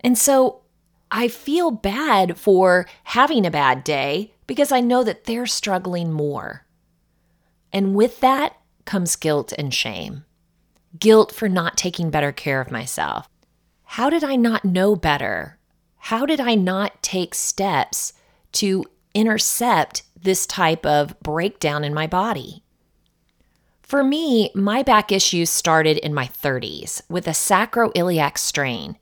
And 0.01 0.17
so 0.17 0.62
I 1.10 1.27
feel 1.27 1.72
bad 1.72 2.38
for 2.38 2.88
having 3.05 3.46
a 3.46 3.51
bad 3.51 3.84
day 3.84 4.34
because 4.48 4.72
I 4.72 4.81
know 4.81 5.03
that 5.03 5.24
they're 5.24 5.46
struggling 5.46 6.12
more. 6.12 6.65
And 7.72 7.96
with 7.96 8.20
that 8.20 8.58
comes 8.84 9.15
guilt 9.15 9.53
and 9.58 9.74
shame 9.74 10.25
guilt 11.00 11.31
for 11.33 11.50
not 11.50 11.77
taking 11.77 12.10
better 12.10 12.31
care 12.31 12.62
of 12.62 12.71
myself. 12.71 13.27
How 13.83 14.10
did 14.10 14.24
I 14.24 14.36
not 14.36 14.65
know 14.65 14.95
better? 14.95 15.57
How 15.98 16.25
did 16.25 16.39
I 16.39 16.55
not 16.55 17.01
take 17.03 17.36
steps 17.36 18.13
to 18.53 18.86
intercept 19.13 20.03
this 20.21 20.45
type 20.45 20.86
of 20.86 21.19
breakdown 21.21 21.83
in 21.83 21.93
my 21.93 22.07
body? 22.07 22.63
For 23.81 24.03
me, 24.03 24.51
my 24.55 24.83
back 24.83 25.12
issues 25.12 25.50
started 25.50 25.98
in 25.98 26.13
my 26.13 26.25
30s 26.25 27.01
with 27.10 27.27
a 27.27 27.31
sacroiliac 27.31 28.38
strain. 28.38 28.98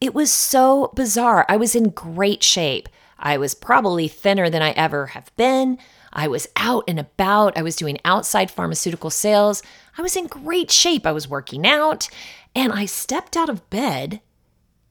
It 0.00 0.14
was 0.14 0.32
so 0.32 0.92
bizarre. 0.94 1.44
I 1.48 1.58
was 1.58 1.74
in 1.74 1.90
great 1.90 2.42
shape. 2.42 2.88
I 3.18 3.36
was 3.36 3.54
probably 3.54 4.08
thinner 4.08 4.48
than 4.48 4.62
I 4.62 4.70
ever 4.70 5.08
have 5.08 5.30
been. 5.36 5.78
I 6.12 6.26
was 6.26 6.48
out 6.56 6.84
and 6.88 6.98
about. 6.98 7.56
I 7.56 7.62
was 7.62 7.76
doing 7.76 7.98
outside 8.04 8.50
pharmaceutical 8.50 9.10
sales. 9.10 9.62
I 10.00 10.02
was 10.02 10.16
in 10.16 10.28
great 10.28 10.70
shape. 10.70 11.06
I 11.06 11.12
was 11.12 11.28
working 11.28 11.66
out. 11.66 12.08
And 12.54 12.72
I 12.72 12.86
stepped 12.86 13.36
out 13.36 13.50
of 13.50 13.68
bed 13.68 14.22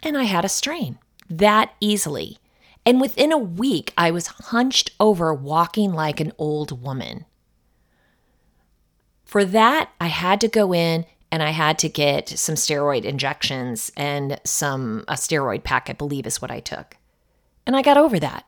and 0.04 0.16
I 0.16 0.26
had 0.26 0.46
a 0.46 0.50
strain 0.50 1.00
that 1.32 1.74
easily. 1.82 2.38
And 2.86 3.02
within 3.02 3.32
a 3.32 3.38
week, 3.38 3.92
I 3.98 4.12
was 4.12 4.28
hunched 4.28 4.92
over, 5.00 5.34
walking 5.34 5.94
like 5.94 6.20
an 6.20 6.32
old 6.38 6.84
woman. 6.84 7.26
For 9.26 9.44
that, 9.46 9.90
I 10.00 10.08
had 10.08 10.40
to 10.42 10.48
go 10.48 10.76
in 10.76 11.08
and 11.32 11.42
I 11.42 11.50
had 11.50 11.80
to 11.80 11.90
get 11.90 12.30
some 12.30 12.54
steroid 12.54 13.04
injections 13.04 13.92
and 13.98 14.40
some 14.44 15.06
a 15.08 15.14
steroid 15.14 15.64
pack, 15.64 15.90
I 15.90 15.94
believe 15.94 16.28
is 16.28 16.40
what 16.40 16.52
I 16.52 16.60
took. 16.60 16.98
And 17.66 17.76
I 17.76 17.82
got 17.82 17.98
over 17.98 18.20
that. 18.20 18.48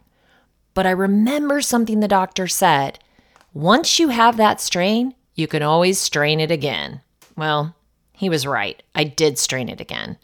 But 0.75 0.85
I 0.85 0.91
remember 0.91 1.59
something 1.59 2.01
the 2.01 2.07
doctor 2.07 2.47
said. 2.47 2.99
Once 3.51 3.97
you 3.97 4.09
have 4.09 4.37
that 4.37 4.61
strain, 4.61 5.15
you 5.41 5.47
can 5.47 5.63
always 5.63 5.99
strain 5.99 6.39
it 6.39 6.51
again. 6.51 7.01
Well, 7.35 7.75
he 8.13 8.29
was 8.29 8.45
right. 8.45 8.81
I 8.93 9.03
did 9.03 9.39
strain 9.39 9.67
it 9.67 9.81
again. 9.81 10.17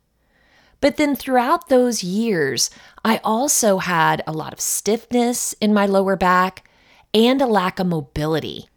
But 0.79 0.97
then 0.97 1.15
throughout 1.15 1.69
those 1.69 2.03
years, 2.03 2.69
I 3.03 3.19
also 3.24 3.79
had 3.79 4.24
a 4.27 4.31
lot 4.31 4.53
of 4.53 4.62
stiffness 4.62 5.53
in 5.53 5.74
my 5.74 5.88
lower 5.88 6.15
back 6.15 6.69
and 7.13 7.41
a 7.41 7.47
lack 7.47 7.79
of 7.79 7.88
mobility. 7.88 8.69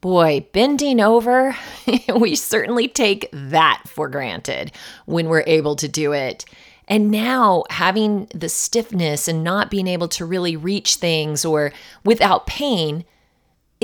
Boy, 0.00 0.46
bending 0.52 1.00
over, 1.00 1.56
we 2.16 2.36
certainly 2.36 2.86
take 2.86 3.28
that 3.32 3.82
for 3.86 4.08
granted 4.08 4.70
when 5.06 5.28
we're 5.28 5.44
able 5.46 5.74
to 5.76 5.88
do 5.88 6.12
it. 6.12 6.44
And 6.86 7.10
now 7.10 7.64
having 7.70 8.28
the 8.34 8.50
stiffness 8.50 9.26
and 9.26 9.42
not 9.42 9.70
being 9.70 9.88
able 9.88 10.08
to 10.08 10.24
really 10.24 10.56
reach 10.56 10.96
things 10.96 11.44
or 11.44 11.72
without 12.04 12.46
pain 12.46 13.04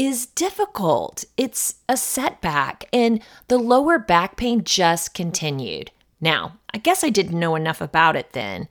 is 0.00 0.24
difficult. 0.24 1.26
It's 1.36 1.74
a 1.86 1.96
setback, 1.96 2.86
and 2.90 3.20
the 3.48 3.58
lower 3.58 3.98
back 3.98 4.38
pain 4.38 4.64
just 4.64 5.12
continued. 5.12 5.90
Now, 6.22 6.56
I 6.72 6.78
guess 6.78 7.04
I 7.04 7.10
didn't 7.10 7.38
know 7.38 7.54
enough 7.54 7.82
about 7.82 8.16
it 8.16 8.32
then 8.32 8.66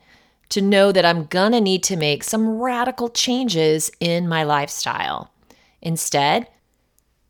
to 0.48 0.60
know 0.60 0.90
that 0.90 1.04
I'm 1.04 1.26
gonna 1.26 1.60
need 1.60 1.84
to 1.84 1.96
make 1.96 2.24
some 2.24 2.58
radical 2.60 3.08
changes 3.08 3.92
in 4.00 4.28
my 4.28 4.42
lifestyle. 4.42 5.30
Instead, 5.80 6.48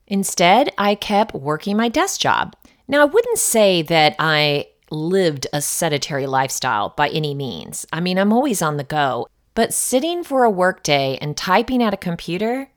Instead, 0.06 0.72
I 0.76 0.96
kept 0.96 1.34
working 1.34 1.76
my 1.76 1.88
desk 1.88 2.20
job. 2.20 2.56
Now, 2.88 3.02
I 3.02 3.04
wouldn't 3.04 3.38
say 3.38 3.80
that 3.82 4.16
I 4.18 4.66
lived 4.90 5.46
a 5.52 5.62
sedentary 5.62 6.26
lifestyle 6.26 6.94
by 6.96 7.10
any 7.10 7.32
means. 7.32 7.86
I 7.92 8.00
mean, 8.00 8.18
I'm 8.18 8.32
always 8.32 8.60
on 8.60 8.76
the 8.76 8.82
go, 8.82 9.28
but 9.54 9.72
sitting 9.72 10.24
for 10.24 10.42
a 10.42 10.50
workday 10.50 11.16
and 11.20 11.36
typing 11.36 11.80
at 11.80 11.94
a 11.94 11.96
computer 11.96 12.69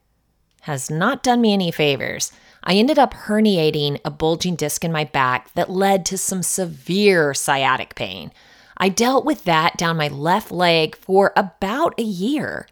has 0.63 0.89
not 0.89 1.23
done 1.23 1.41
me 1.41 1.53
any 1.53 1.71
favors. 1.71 2.31
I 2.63 2.75
ended 2.75 2.97
up 2.97 3.13
herniating 3.13 3.99
a 4.05 4.09
bulging 4.09 4.55
disc 4.55 4.85
in 4.85 4.91
my 4.91 5.03
back 5.03 5.53
that 5.55 5.69
led 5.69 6.05
to 6.07 6.17
some 6.17 6.41
severe 6.41 7.33
sciatic 7.33 7.95
pain. 7.95 8.31
I 8.77 8.89
dealt 8.89 9.25
with 9.25 9.43
that 9.43 9.77
down 9.77 9.97
my 9.97 10.07
left 10.07 10.51
leg 10.51 10.95
for 10.95 11.33
about 11.35 11.99
a 11.99 12.03
year. 12.03 12.67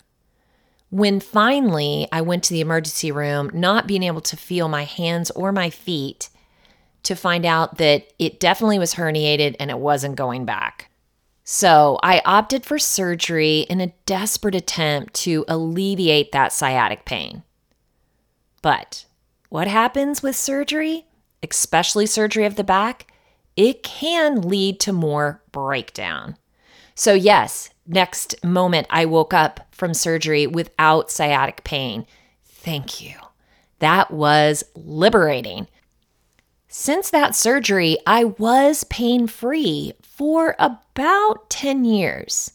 When 0.89 1.19
finally 1.19 2.07
I 2.11 2.21
went 2.21 2.43
to 2.45 2.53
the 2.53 2.61
emergency 2.61 3.11
room, 3.11 3.51
not 3.53 3.87
being 3.87 4.03
able 4.03 4.21
to 4.21 4.37
feel 4.37 4.69
my 4.69 4.83
hands 4.83 5.29
or 5.31 5.51
my 5.51 5.69
feet, 5.69 6.29
to 7.03 7.15
find 7.15 7.45
out 7.45 7.77
that 7.77 8.07
it 8.19 8.39
definitely 8.39 8.79
was 8.79 8.95
herniated 8.95 9.55
and 9.59 9.69
it 9.69 9.79
wasn't 9.79 10.15
going 10.15 10.45
back. 10.45 10.89
So 11.43 11.99
I 12.03 12.21
opted 12.23 12.65
for 12.65 12.79
surgery 12.79 13.61
in 13.61 13.81
a 13.81 13.93
desperate 14.05 14.55
attempt 14.55 15.13
to 15.15 15.43
alleviate 15.47 16.31
that 16.31 16.53
sciatic 16.53 17.03
pain. 17.03 17.43
But 18.61 19.05
what 19.49 19.67
happens 19.67 20.21
with 20.23 20.35
surgery, 20.35 21.05
especially 21.43 22.05
surgery 22.05 22.45
of 22.45 22.55
the 22.55 22.63
back? 22.63 23.11
It 23.55 23.83
can 23.83 24.41
lead 24.41 24.79
to 24.81 24.93
more 24.93 25.41
breakdown. 25.51 26.37
So, 26.95 27.13
yes, 27.13 27.69
next 27.87 28.43
moment 28.43 28.87
I 28.89 29.05
woke 29.05 29.33
up 29.33 29.67
from 29.71 29.93
surgery 29.93 30.47
without 30.47 31.11
sciatic 31.11 31.63
pain. 31.63 32.05
Thank 32.45 33.01
you. 33.01 33.15
That 33.79 34.11
was 34.11 34.63
liberating. 34.75 35.67
Since 36.67 37.09
that 37.09 37.35
surgery, 37.35 37.97
I 38.07 38.23
was 38.23 38.85
pain 38.85 39.27
free 39.27 39.93
for 40.01 40.55
about 40.59 41.49
10 41.49 41.83
years. 41.83 42.51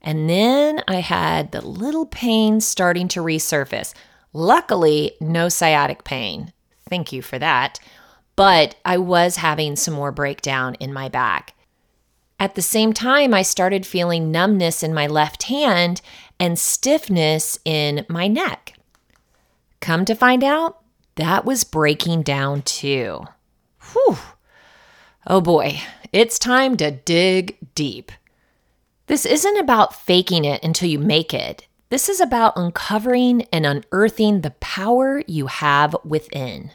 And 0.00 0.28
then 0.28 0.82
I 0.88 0.96
had 0.96 1.52
the 1.52 1.60
little 1.60 2.06
pain 2.06 2.60
starting 2.60 3.06
to 3.08 3.20
resurface. 3.20 3.92
Luckily, 4.32 5.12
no 5.20 5.48
sciatic 5.48 6.04
pain. 6.04 6.52
Thank 6.88 7.12
you 7.12 7.22
for 7.22 7.38
that. 7.38 7.80
But 8.36 8.76
I 8.84 8.98
was 8.98 9.36
having 9.36 9.76
some 9.76 9.94
more 9.94 10.12
breakdown 10.12 10.74
in 10.76 10.92
my 10.92 11.08
back. 11.08 11.54
At 12.40 12.54
the 12.54 12.62
same 12.62 12.92
time, 12.92 13.34
I 13.34 13.42
started 13.42 13.84
feeling 13.84 14.30
numbness 14.30 14.82
in 14.82 14.94
my 14.94 15.06
left 15.06 15.44
hand 15.44 16.00
and 16.38 16.58
stiffness 16.58 17.58
in 17.64 18.06
my 18.08 18.28
neck. 18.28 18.74
Come 19.80 20.04
to 20.04 20.14
find 20.14 20.44
out, 20.44 20.78
that 21.16 21.44
was 21.44 21.64
breaking 21.64 22.22
down 22.22 22.62
too. 22.62 23.24
Whew. 23.92 24.18
Oh 25.26 25.40
boy, 25.40 25.80
it's 26.12 26.38
time 26.38 26.76
to 26.76 26.90
dig 26.90 27.58
deep. 27.74 28.12
This 29.06 29.26
isn't 29.26 29.58
about 29.58 29.94
faking 29.94 30.44
it 30.44 30.62
until 30.62 30.88
you 30.88 30.98
make 30.98 31.34
it. 31.34 31.66
This 31.90 32.08
is 32.08 32.20
about 32.20 32.56
uncovering 32.56 33.42
and 33.52 33.64
unearthing 33.64 34.42
the 34.42 34.50
power 34.52 35.22
you 35.26 35.46
have 35.46 35.96
within. 36.04 36.72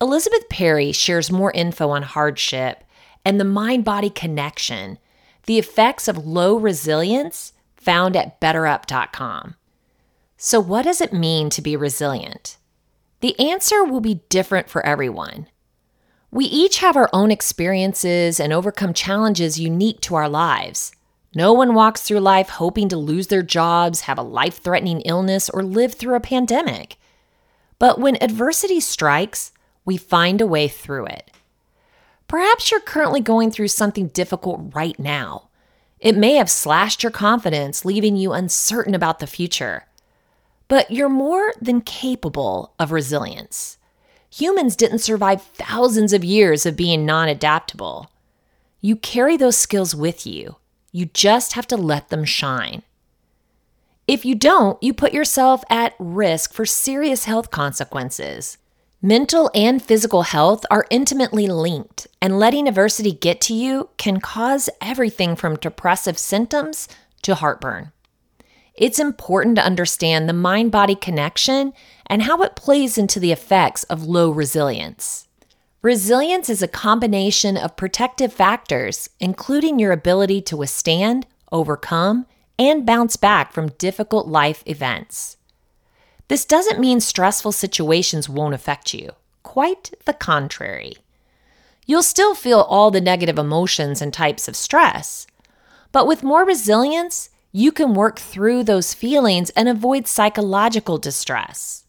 Elizabeth 0.00 0.48
Perry 0.48 0.92
shares 0.92 1.30
more 1.32 1.50
info 1.52 1.90
on 1.90 2.02
hardship 2.02 2.84
and 3.24 3.40
the 3.40 3.44
mind 3.44 3.84
body 3.84 4.10
connection, 4.10 4.98
the 5.46 5.58
effects 5.58 6.06
of 6.06 6.26
low 6.26 6.56
resilience 6.56 7.52
found 7.76 8.16
at 8.16 8.40
betterup.com. 8.40 9.56
So, 10.36 10.60
what 10.60 10.82
does 10.82 11.00
it 11.00 11.12
mean 11.12 11.50
to 11.50 11.62
be 11.62 11.76
resilient? 11.76 12.56
The 13.20 13.38
answer 13.38 13.84
will 13.84 14.00
be 14.00 14.22
different 14.28 14.68
for 14.68 14.84
everyone. 14.84 15.48
We 16.32 16.46
each 16.46 16.78
have 16.78 16.96
our 16.96 17.10
own 17.12 17.30
experiences 17.30 18.40
and 18.40 18.52
overcome 18.52 18.94
challenges 18.94 19.60
unique 19.60 20.00
to 20.02 20.14
our 20.14 20.28
lives. 20.28 20.92
No 21.34 21.52
one 21.52 21.74
walks 21.74 22.02
through 22.02 22.20
life 22.20 22.50
hoping 22.50 22.88
to 22.90 22.96
lose 22.96 23.28
their 23.28 23.42
jobs, 23.42 24.02
have 24.02 24.18
a 24.18 24.22
life 24.22 24.58
threatening 24.58 25.00
illness, 25.02 25.48
or 25.48 25.62
live 25.62 25.94
through 25.94 26.14
a 26.14 26.20
pandemic. 26.20 26.96
But 27.78 27.98
when 27.98 28.22
adversity 28.22 28.80
strikes, 28.80 29.52
we 29.84 29.96
find 29.96 30.40
a 30.40 30.46
way 30.46 30.68
through 30.68 31.06
it. 31.06 31.30
Perhaps 32.28 32.70
you're 32.70 32.80
currently 32.80 33.20
going 33.20 33.50
through 33.50 33.68
something 33.68 34.08
difficult 34.08 34.74
right 34.74 34.98
now. 34.98 35.48
It 36.00 36.16
may 36.16 36.34
have 36.34 36.50
slashed 36.50 37.02
your 37.02 37.12
confidence, 37.12 37.84
leaving 37.84 38.16
you 38.16 38.32
uncertain 38.32 38.94
about 38.94 39.18
the 39.18 39.26
future. 39.26 39.86
But 40.68 40.90
you're 40.90 41.08
more 41.08 41.52
than 41.60 41.80
capable 41.80 42.74
of 42.78 42.92
resilience. 42.92 43.78
Humans 44.30 44.76
didn't 44.76 45.00
survive 45.00 45.42
thousands 45.42 46.12
of 46.12 46.24
years 46.24 46.64
of 46.64 46.76
being 46.76 47.04
non 47.04 47.28
adaptable. 47.28 48.10
You 48.80 48.96
carry 48.96 49.36
those 49.36 49.56
skills 49.56 49.94
with 49.94 50.26
you. 50.26 50.56
You 50.92 51.06
just 51.06 51.54
have 51.54 51.66
to 51.68 51.76
let 51.76 52.10
them 52.10 52.24
shine. 52.24 52.82
If 54.06 54.24
you 54.24 54.34
don't, 54.34 54.82
you 54.82 54.92
put 54.92 55.14
yourself 55.14 55.64
at 55.70 55.94
risk 55.98 56.52
for 56.52 56.66
serious 56.66 57.24
health 57.24 57.50
consequences. 57.50 58.58
Mental 59.00 59.50
and 59.54 59.82
physical 59.82 60.22
health 60.22 60.64
are 60.70 60.86
intimately 60.90 61.46
linked, 61.46 62.06
and 62.20 62.38
letting 62.38 62.68
adversity 62.68 63.10
get 63.10 63.40
to 63.40 63.54
you 63.54 63.88
can 63.96 64.20
cause 64.20 64.68
everything 64.80 65.34
from 65.34 65.56
depressive 65.56 66.18
symptoms 66.18 66.88
to 67.22 67.34
heartburn. 67.34 67.90
It's 68.74 68.98
important 68.98 69.56
to 69.56 69.64
understand 69.64 70.28
the 70.28 70.34
mind 70.34 70.72
body 70.72 70.94
connection 70.94 71.72
and 72.06 72.22
how 72.22 72.42
it 72.42 72.54
plays 72.54 72.98
into 72.98 73.18
the 73.18 73.32
effects 73.32 73.84
of 73.84 74.04
low 74.04 74.30
resilience. 74.30 75.26
Resilience 75.82 76.48
is 76.48 76.62
a 76.62 76.68
combination 76.68 77.56
of 77.56 77.74
protective 77.74 78.32
factors, 78.32 79.10
including 79.18 79.80
your 79.80 79.90
ability 79.90 80.40
to 80.42 80.56
withstand, 80.56 81.26
overcome, 81.50 82.24
and 82.56 82.86
bounce 82.86 83.16
back 83.16 83.52
from 83.52 83.70
difficult 83.78 84.28
life 84.28 84.62
events. 84.64 85.38
This 86.28 86.44
doesn't 86.44 86.78
mean 86.78 87.00
stressful 87.00 87.50
situations 87.50 88.28
won't 88.28 88.54
affect 88.54 88.94
you. 88.94 89.10
Quite 89.42 89.92
the 90.04 90.12
contrary. 90.12 90.98
You'll 91.84 92.04
still 92.04 92.36
feel 92.36 92.60
all 92.60 92.92
the 92.92 93.00
negative 93.00 93.36
emotions 93.36 94.00
and 94.00 94.12
types 94.12 94.46
of 94.46 94.54
stress. 94.54 95.26
But 95.90 96.06
with 96.06 96.22
more 96.22 96.44
resilience, 96.44 97.28
you 97.50 97.72
can 97.72 97.92
work 97.92 98.20
through 98.20 98.62
those 98.62 98.94
feelings 98.94 99.50
and 99.50 99.68
avoid 99.68 100.06
psychological 100.06 100.98
distress. 100.98 101.86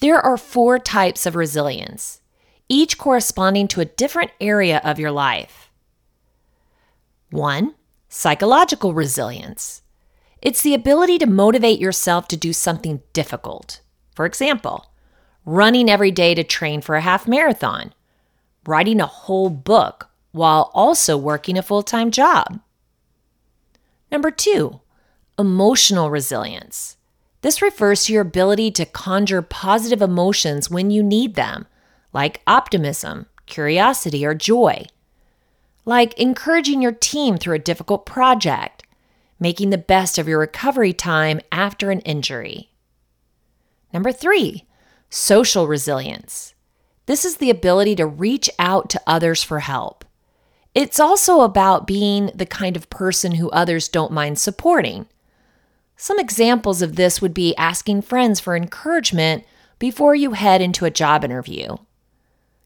There 0.00 0.20
are 0.20 0.36
four 0.36 0.80
types 0.80 1.24
of 1.24 1.36
resilience, 1.36 2.20
each 2.68 2.98
corresponding 2.98 3.68
to 3.68 3.80
a 3.80 3.86
different 3.86 4.30
area 4.40 4.80
of 4.84 4.98
your 4.98 5.10
life. 5.10 5.70
One, 7.30 7.74
psychological 8.08 8.94
resilience. 8.94 9.82
It's 10.40 10.62
the 10.62 10.74
ability 10.74 11.18
to 11.18 11.26
motivate 11.26 11.78
yourself 11.78 12.28
to 12.28 12.36
do 12.36 12.52
something 12.52 13.00
difficult. 13.12 13.80
For 14.14 14.26
example, 14.26 14.92
running 15.44 15.88
every 15.88 16.10
day 16.10 16.34
to 16.34 16.44
train 16.44 16.80
for 16.80 16.96
a 16.96 17.00
half 17.00 17.26
marathon, 17.26 17.94
writing 18.66 19.00
a 19.00 19.06
whole 19.06 19.50
book 19.50 20.10
while 20.32 20.70
also 20.74 21.16
working 21.16 21.56
a 21.56 21.62
full 21.62 21.82
time 21.82 22.10
job. 22.10 22.60
Number 24.10 24.30
two, 24.30 24.80
emotional 25.38 26.10
resilience. 26.10 26.96
This 27.40 27.62
refers 27.62 28.04
to 28.04 28.12
your 28.12 28.22
ability 28.22 28.70
to 28.72 28.86
conjure 28.86 29.42
positive 29.42 30.02
emotions 30.02 30.70
when 30.70 30.90
you 30.90 31.02
need 31.02 31.34
them, 31.34 31.66
like 32.12 32.42
optimism, 32.46 33.26
curiosity, 33.46 34.24
or 34.24 34.34
joy. 34.34 34.86
Like 35.84 36.18
encouraging 36.18 36.82
your 36.82 36.92
team 36.92 37.36
through 37.36 37.56
a 37.56 37.60
difficult 37.60 38.06
project, 38.06 38.84
making 39.40 39.70
the 39.70 39.78
best 39.78 40.18
of 40.18 40.28
your 40.28 40.38
recovery 40.38 40.92
time 40.92 41.40
after 41.50 41.90
an 41.90 42.00
injury. 42.00 42.70
Number 43.92 44.12
three, 44.12 44.66
social 45.10 45.66
resilience. 45.66 46.54
This 47.06 47.24
is 47.24 47.38
the 47.38 47.50
ability 47.50 47.96
to 47.96 48.06
reach 48.06 48.48
out 48.58 48.88
to 48.90 49.02
others 49.06 49.42
for 49.42 49.60
help. 49.60 50.04
It's 50.74 51.00
also 51.00 51.40
about 51.40 51.86
being 51.86 52.30
the 52.34 52.46
kind 52.46 52.76
of 52.76 52.88
person 52.88 53.34
who 53.34 53.50
others 53.50 53.88
don't 53.88 54.12
mind 54.12 54.38
supporting. 54.38 55.06
Some 55.96 56.18
examples 56.18 56.80
of 56.80 56.96
this 56.96 57.20
would 57.20 57.34
be 57.34 57.54
asking 57.56 58.02
friends 58.02 58.40
for 58.40 58.56
encouragement 58.56 59.44
before 59.78 60.14
you 60.14 60.32
head 60.32 60.62
into 60.62 60.84
a 60.84 60.90
job 60.90 61.24
interview, 61.24 61.76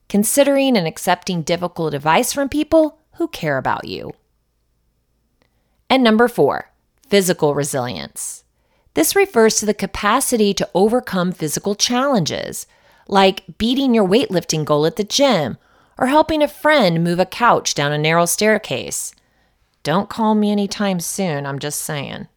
considering 0.09 0.77
and 0.77 0.87
accepting 0.87 1.42
difficult 1.42 1.95
advice 1.95 2.33
from 2.33 2.49
people 2.49 2.99
who 3.14 3.29
care 3.29 3.59
about 3.59 3.87
you. 3.87 4.12
And 5.88 6.03
number 6.03 6.29
four, 6.29 6.71
physical 7.09 7.55
resilience. 7.55 8.45
This 8.95 9.14
refers 9.14 9.57
to 9.57 9.66
the 9.66 9.75
capacity 9.75 10.55
to 10.55 10.69
overcome 10.75 11.33
physical 11.33 11.75
challenges, 11.75 12.66
like 13.09 13.45
beating 13.59 13.95
your 13.95 14.09
weightlifting 14.09 14.64
goal 14.64 14.87
at 14.87 14.97
the 14.97 15.05
gym 15.05 15.59
or 15.99 16.07
helping 16.07 16.42
a 16.42 16.49
friend 16.49 17.03
move 17.03 17.19
a 17.19 17.27
couch 17.27 17.75
down 17.75 17.92
a 17.92 17.99
narrow 17.99 18.27
staircase. 18.27 19.14
Don't 19.83 20.11
call 20.11 20.35
me 20.35 20.51
anytime 20.51 21.01
soon, 21.01 21.47
I'm 21.47 21.59
just 21.59 21.81
saying. 21.81 22.29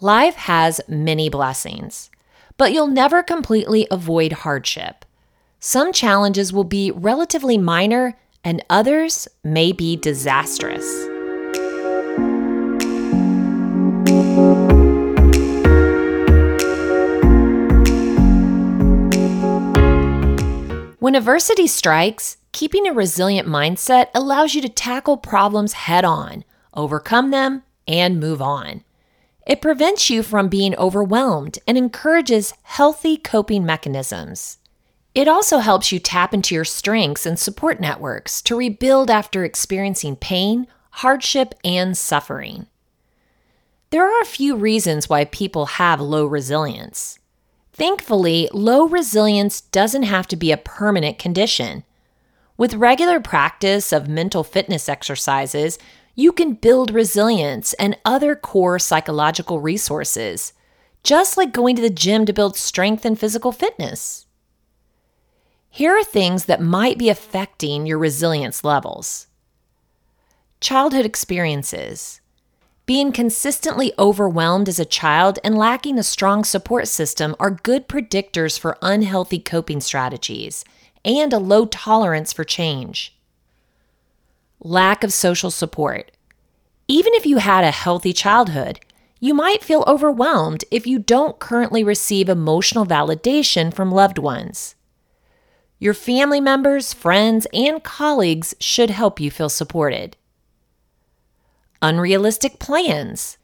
Life 0.00 0.34
has 0.34 0.80
many 0.86 1.28
blessings, 1.28 2.10
but 2.56 2.72
you'll 2.72 2.86
never 2.86 3.22
completely 3.22 3.86
avoid 3.90 4.32
hardship. 4.32 5.04
Some 5.60 5.92
challenges 5.92 6.52
will 6.52 6.62
be 6.62 6.92
relatively 6.92 7.58
minor, 7.58 8.16
and 8.44 8.64
others 8.70 9.26
may 9.42 9.72
be 9.72 9.96
disastrous. 9.96 10.86
When 21.00 21.16
adversity 21.16 21.66
strikes, 21.66 22.36
keeping 22.52 22.86
a 22.86 22.92
resilient 22.92 23.48
mindset 23.48 24.10
allows 24.14 24.54
you 24.54 24.62
to 24.62 24.68
tackle 24.68 25.16
problems 25.16 25.72
head 25.72 26.04
on, 26.04 26.44
overcome 26.72 27.32
them, 27.32 27.64
and 27.88 28.20
move 28.20 28.40
on. 28.40 28.84
It 29.44 29.60
prevents 29.60 30.08
you 30.08 30.22
from 30.22 30.48
being 30.48 30.76
overwhelmed 30.76 31.58
and 31.66 31.76
encourages 31.76 32.54
healthy 32.62 33.16
coping 33.16 33.66
mechanisms. 33.66 34.57
It 35.18 35.26
also 35.26 35.58
helps 35.58 35.90
you 35.90 35.98
tap 35.98 36.32
into 36.32 36.54
your 36.54 36.64
strengths 36.64 37.26
and 37.26 37.36
support 37.36 37.80
networks 37.80 38.40
to 38.42 38.54
rebuild 38.56 39.10
after 39.10 39.44
experiencing 39.44 40.14
pain, 40.14 40.68
hardship, 40.90 41.56
and 41.64 41.98
suffering. 41.98 42.68
There 43.90 44.06
are 44.06 44.22
a 44.22 44.24
few 44.24 44.54
reasons 44.54 45.08
why 45.08 45.24
people 45.24 45.66
have 45.66 46.00
low 46.00 46.24
resilience. 46.24 47.18
Thankfully, 47.72 48.48
low 48.52 48.86
resilience 48.86 49.62
doesn't 49.62 50.04
have 50.04 50.28
to 50.28 50.36
be 50.36 50.52
a 50.52 50.56
permanent 50.56 51.18
condition. 51.18 51.82
With 52.56 52.74
regular 52.74 53.18
practice 53.18 53.92
of 53.92 54.06
mental 54.06 54.44
fitness 54.44 54.88
exercises, 54.88 55.80
you 56.14 56.30
can 56.30 56.54
build 56.54 56.92
resilience 56.92 57.72
and 57.72 57.98
other 58.04 58.36
core 58.36 58.78
psychological 58.78 59.60
resources, 59.60 60.52
just 61.02 61.36
like 61.36 61.52
going 61.52 61.74
to 61.74 61.82
the 61.82 61.90
gym 61.90 62.24
to 62.24 62.32
build 62.32 62.56
strength 62.56 63.04
and 63.04 63.18
physical 63.18 63.50
fitness. 63.50 64.26
Here 65.78 65.96
are 65.96 66.02
things 66.02 66.46
that 66.46 66.60
might 66.60 66.98
be 66.98 67.08
affecting 67.08 67.86
your 67.86 67.98
resilience 67.98 68.64
levels 68.64 69.28
childhood 70.60 71.06
experiences. 71.06 72.20
Being 72.84 73.12
consistently 73.12 73.92
overwhelmed 73.96 74.68
as 74.68 74.80
a 74.80 74.84
child 74.84 75.38
and 75.44 75.56
lacking 75.56 75.96
a 75.96 76.02
strong 76.02 76.42
support 76.42 76.88
system 76.88 77.36
are 77.38 77.52
good 77.52 77.86
predictors 77.86 78.58
for 78.58 78.76
unhealthy 78.82 79.38
coping 79.38 79.80
strategies 79.80 80.64
and 81.04 81.32
a 81.32 81.38
low 81.38 81.64
tolerance 81.64 82.32
for 82.32 82.42
change. 82.42 83.16
Lack 84.58 85.04
of 85.04 85.12
social 85.12 85.52
support. 85.52 86.10
Even 86.88 87.14
if 87.14 87.24
you 87.24 87.36
had 87.36 87.62
a 87.62 87.70
healthy 87.70 88.12
childhood, 88.12 88.80
you 89.20 89.32
might 89.32 89.62
feel 89.62 89.84
overwhelmed 89.86 90.64
if 90.72 90.88
you 90.88 90.98
don't 90.98 91.38
currently 91.38 91.84
receive 91.84 92.28
emotional 92.28 92.84
validation 92.84 93.72
from 93.72 93.92
loved 93.92 94.18
ones. 94.18 94.74
Your 95.78 95.94
family 95.94 96.40
members, 96.40 96.92
friends, 96.92 97.46
and 97.52 97.82
colleagues 97.82 98.54
should 98.58 98.90
help 98.90 99.20
you 99.20 99.30
feel 99.30 99.48
supported 99.48 100.16
unrealistic 101.80 102.58
plans. 102.58 103.38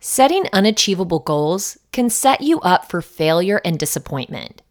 Setting 0.00 0.46
unachievable 0.52 1.20
goals 1.20 1.78
can 1.92 2.10
set 2.10 2.40
you 2.40 2.60
up 2.60 2.90
for 2.90 3.00
failure 3.00 3.60
and 3.64 3.78
disappointment. 3.78 4.62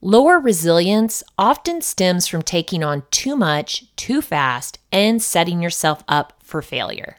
Lower 0.00 0.38
resilience 0.38 1.22
often 1.38 1.80
stems 1.80 2.26
from 2.26 2.42
taking 2.42 2.84
on 2.84 3.04
too 3.10 3.36
much, 3.36 3.86
too 3.96 4.20
fast, 4.20 4.78
and 4.92 5.22
setting 5.22 5.62
yourself 5.62 6.04
up 6.06 6.34
for 6.42 6.60
failure. 6.62 7.16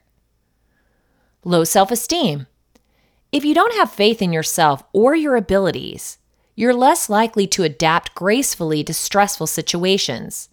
Low 1.43 1.63
self 1.63 1.91
esteem. 1.91 2.47
If 3.31 3.43
you 3.43 3.53
don't 3.53 3.73
have 3.75 3.91
faith 3.91 4.21
in 4.21 4.31
yourself 4.31 4.83
or 4.93 5.15
your 5.15 5.35
abilities, 5.35 6.17
you're 6.55 6.73
less 6.73 7.09
likely 7.09 7.45
to 7.47 7.63
adapt 7.63 8.15
gracefully 8.15 8.83
to 8.83 8.93
stressful 8.93 9.47
situations. 9.47 10.49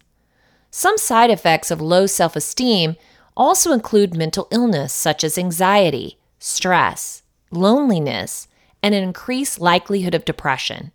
Some 0.69 0.97
side 0.97 1.29
effects 1.29 1.71
of 1.71 1.81
low 1.81 2.05
self 2.05 2.35
esteem 2.35 2.95
also 3.35 3.71
include 3.71 4.15
mental 4.15 4.47
illness 4.51 4.93
such 4.93 5.23
as 5.23 5.37
anxiety, 5.37 6.17
stress, 6.39 7.23
loneliness, 7.51 8.47
and 8.81 8.93
an 8.93 9.03
increased 9.03 9.59
likelihood 9.59 10.13
of 10.13 10.25
depression. 10.25 10.91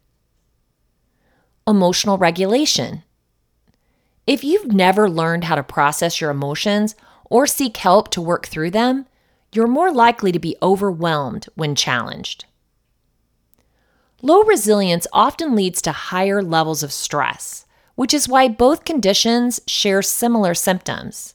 Emotional 1.67 2.19
regulation. 2.19 3.03
If 4.27 4.45
you've 4.45 4.73
never 4.73 5.09
learned 5.09 5.45
how 5.45 5.55
to 5.55 5.63
process 5.63 6.21
your 6.21 6.31
emotions 6.31 6.95
or 7.31 7.47
seek 7.47 7.79
help 7.79 8.11
to 8.11 8.21
work 8.21 8.47
through 8.47 8.71
them, 8.73 9.07
you're 9.53 9.67
more 9.67 9.91
likely 9.91 10.33
to 10.33 10.39
be 10.39 10.57
overwhelmed 10.61 11.47
when 11.55 11.75
challenged. 11.75 12.45
Low 14.21 14.43
resilience 14.43 15.07
often 15.13 15.55
leads 15.55 15.81
to 15.83 15.93
higher 15.93 16.43
levels 16.43 16.83
of 16.83 16.93
stress, 16.93 17.67
which 17.95 18.13
is 18.13 18.29
why 18.29 18.49
both 18.49 18.85
conditions 18.85 19.61
share 19.67 20.03
similar 20.03 20.55
symptoms. 20.55 21.35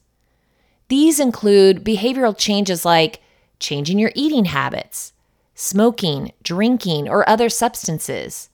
These 0.89 1.19
include 1.19 1.83
behavioral 1.83 2.37
changes 2.37 2.83
like 2.83 3.21
changing 3.59 3.99
your 3.99 4.11
eating 4.15 4.45
habits, 4.45 5.13
smoking, 5.55 6.33
drinking, 6.43 7.07
or 7.07 7.27
other 7.27 7.49
substances, 7.49 8.49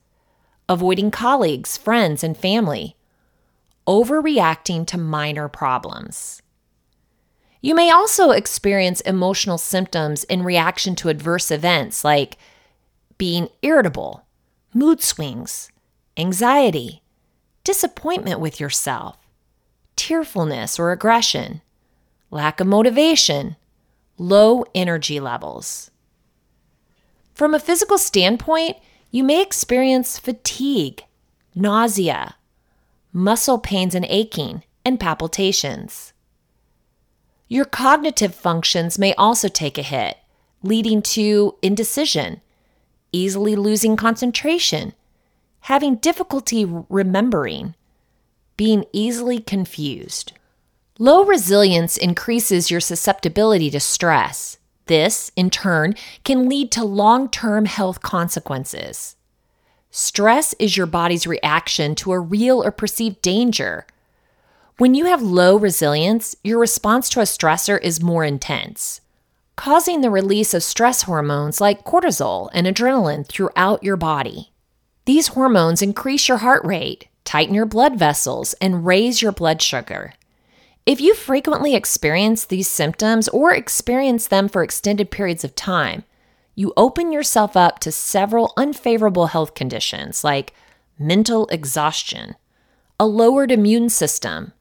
avoiding 0.67 1.09
colleagues, 1.09 1.75
friends, 1.75 2.23
and 2.23 2.37
family, 2.37 2.95
overreacting 3.87 4.85
to 4.85 4.97
minor 4.97 5.47
problems. 5.47 6.43
You 7.61 7.73
may 7.73 7.89
also 7.89 8.29
experience 8.29 9.01
emotional 9.01 9.57
symptoms 9.57 10.23
in 10.25 10.43
reaction 10.43 10.95
to 10.97 11.09
adverse 11.09 11.49
events 11.49 12.03
like 12.03 12.37
being 13.19 13.49
irritable, 13.61 14.25
mood 14.73 15.03
swings, 15.03 15.71
anxiety, 16.17 17.03
disappointment 17.63 18.39
with 18.39 18.59
yourself, 18.59 19.17
tearfulness 19.95 20.79
or 20.79 20.91
aggression, 20.91 21.61
lack 22.31 22.59
of 22.59 22.65
motivation, 22.65 23.55
low 24.17 24.65
energy 24.73 25.19
levels. 25.19 25.91
From 27.35 27.53
a 27.53 27.59
physical 27.59 27.99
standpoint, 27.99 28.77
you 29.11 29.23
may 29.23 29.41
experience 29.41 30.17
fatigue, 30.17 31.03
nausea, 31.53 32.35
muscle 33.11 33.59
pains 33.59 33.93
and 33.93 34.05
aching, 34.09 34.63
and 34.85 34.99
palpitations. 34.99 36.13
Your 37.47 37.65
cognitive 37.65 38.35
functions 38.35 38.97
may 38.97 39.13
also 39.15 39.47
take 39.47 39.77
a 39.77 39.81
hit, 39.83 40.17
leading 40.63 41.01
to 41.01 41.55
indecision, 41.61 42.41
easily 43.11 43.55
losing 43.55 43.95
concentration, 43.95 44.93
having 45.61 45.95
difficulty 45.95 46.65
remembering, 46.89 47.75
being 48.57 48.85
easily 48.93 49.39
confused. 49.39 50.33
Low 50.97 51.23
resilience 51.23 51.97
increases 51.97 52.69
your 52.69 52.81
susceptibility 52.81 53.69
to 53.69 53.79
stress. 53.79 54.57
This, 54.87 55.31
in 55.35 55.49
turn, 55.49 55.95
can 56.23 56.49
lead 56.49 56.71
to 56.73 56.83
long 56.83 57.29
term 57.29 57.65
health 57.65 58.01
consequences. 58.01 59.15
Stress 59.91 60.53
is 60.59 60.77
your 60.77 60.85
body's 60.85 61.25
reaction 61.25 61.95
to 61.95 62.11
a 62.11 62.19
real 62.19 62.63
or 62.63 62.71
perceived 62.71 63.21
danger 63.21 63.85
when 64.79 64.95
you 64.95 65.07
have 65.07 65.21
low 65.21 65.57
resilience, 65.57 66.37
your 66.41 66.57
response 66.57 67.09
to 67.09 67.19
a 67.19 67.23
stressor 67.23 67.81
is 67.81 68.01
more 68.01 68.23
intense, 68.23 69.01
causing 69.59 69.99
the 69.99 70.09
release 70.09 70.53
of 70.53 70.63
stress 70.63 71.01
hormones 71.01 71.59
like 71.59 71.83
cortisol 71.83 72.49
and 72.53 72.65
adrenaline 72.65 73.27
throughout 73.27 73.83
your 73.83 73.97
body. 73.97 74.53
These 75.03 75.27
hormones 75.35 75.81
increase 75.81 76.29
your 76.29 76.37
heart 76.37 76.63
rate, 76.63 77.09
tighten 77.25 77.53
your 77.53 77.65
blood 77.65 77.99
vessels, 77.99 78.53
and 78.61 78.85
raise 78.85 79.21
your 79.21 79.33
blood 79.33 79.61
sugar. 79.61 80.13
If 80.85 81.01
you 81.01 81.13
frequently 81.13 81.75
experience 81.75 82.45
these 82.45 82.69
symptoms 82.69 83.27
or 83.27 83.53
experience 83.53 84.27
them 84.27 84.47
for 84.47 84.63
extended 84.63 85.11
periods 85.11 85.43
of 85.43 85.55
time, 85.55 86.05
you 86.55 86.71
open 86.77 87.11
yourself 87.11 87.57
up 87.57 87.79
to 87.79 87.91
several 87.91 88.53
unfavorable 88.55 89.27
health 89.27 89.55
conditions 89.55 90.23
like 90.23 90.53
mental 90.97 91.47
exhaustion, 91.47 92.37
a 92.97 93.05
lowered 93.05 93.51
immune 93.51 93.89
system, 93.89 94.53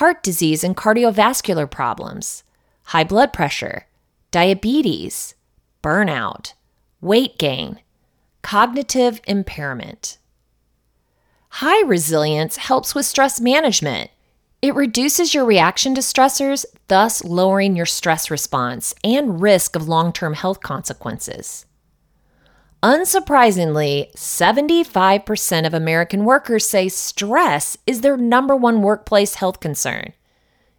heart 0.00 0.20
disease 0.24 0.64
and 0.64 0.76
cardiovascular 0.76 1.70
problems, 1.70 2.42
high 2.86 3.04
blood 3.04 3.32
pressure, 3.32 3.86
diabetes, 4.32 5.36
burnout, 5.82 6.54
weight 7.00 7.38
gain, 7.38 7.78
cognitive 8.42 9.20
impairment. 9.28 10.18
High 11.50 11.82
resilience 11.82 12.56
helps 12.56 12.94
with 12.94 13.06
stress 13.06 13.40
management. 13.40 14.10
It 14.62 14.74
reduces 14.74 15.34
your 15.34 15.44
reaction 15.44 15.94
to 15.94 16.00
stressors, 16.00 16.64
thus 16.88 17.22
lowering 17.22 17.76
your 17.76 17.86
stress 17.86 18.30
response 18.30 18.94
and 19.04 19.40
risk 19.40 19.76
of 19.76 19.86
long 19.86 20.12
term 20.12 20.34
health 20.34 20.60
consequences. 20.60 21.66
Unsurprisingly, 22.82 24.12
75% 24.14 25.66
of 25.66 25.74
American 25.74 26.24
workers 26.24 26.66
say 26.66 26.88
stress 26.88 27.76
is 27.86 28.00
their 28.00 28.16
number 28.16 28.56
one 28.56 28.82
workplace 28.82 29.34
health 29.34 29.60
concern. 29.60 30.12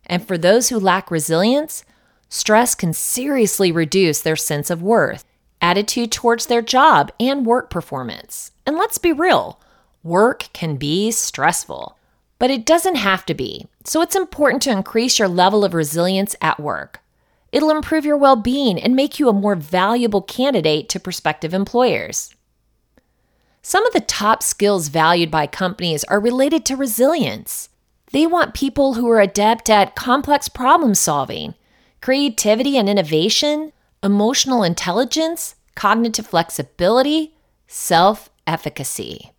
And 0.06 0.26
for 0.28 0.38
those 0.38 0.68
who 0.68 0.80
lack 0.80 1.10
resilience, 1.10 1.86
stress 2.34 2.74
can 2.74 2.92
seriously 2.92 3.72
reduce 3.72 4.20
their 4.20 4.36
sense 4.36 4.72
of 4.72 4.82
worth, 4.82 5.24
attitude 5.62 6.12
towards 6.12 6.48
their 6.48 6.64
job, 6.64 7.12
and 7.20 7.46
work 7.46 7.70
performance. 7.70 8.52
And 8.66 8.76
let's 8.76 8.98
be 8.98 9.14
real 9.14 9.60
work 10.02 10.50
can 10.52 10.76
be 10.76 11.12
stressful, 11.12 11.96
but 12.40 12.50
it 12.50 12.66
doesn't 12.66 12.96
have 12.96 13.24
to 13.26 13.36
be. 13.36 13.68
So 13.86 14.02
it's 14.02 14.16
important 14.16 14.64
to 14.64 14.72
increase 14.72 15.20
your 15.20 15.28
level 15.28 15.64
of 15.64 15.76
resilience 15.76 16.36
at 16.42 16.60
work. 16.60 17.02
It'll 17.52 17.70
improve 17.70 18.04
your 18.04 18.18
well 18.18 18.36
being 18.36 18.82
and 18.82 18.96
make 18.96 19.20
you 19.20 19.30
a 19.30 19.34
more 19.34 19.56
valuable 19.56 20.24
candidate 20.24 20.90
to 20.90 21.00
prospective 21.00 21.54
employers. 21.54 22.34
Some 23.62 23.86
of 23.86 23.94
the 23.94 24.02
top 24.02 24.42
skills 24.42 24.88
valued 24.88 25.30
by 25.30 25.46
companies 25.46 26.04
are 26.06 26.20
related 26.20 26.66
to 26.66 26.76
resilience. 26.76 27.70
They 28.12 28.26
want 28.26 28.56
people 28.56 28.96
who 28.96 29.08
are 29.10 29.22
adept 29.22 29.70
at 29.70 29.96
complex 29.96 30.50
problem 30.50 30.96
solving, 30.96 31.54
creativity 32.04 32.78
and 32.78 32.90
innovation, 32.90 33.72
emotional 34.04 34.62
intelligence, 34.62 35.56
cognitive 35.74 36.28
flexibility, 36.28 37.34
self 37.66 38.30
efficacy. 38.46 39.32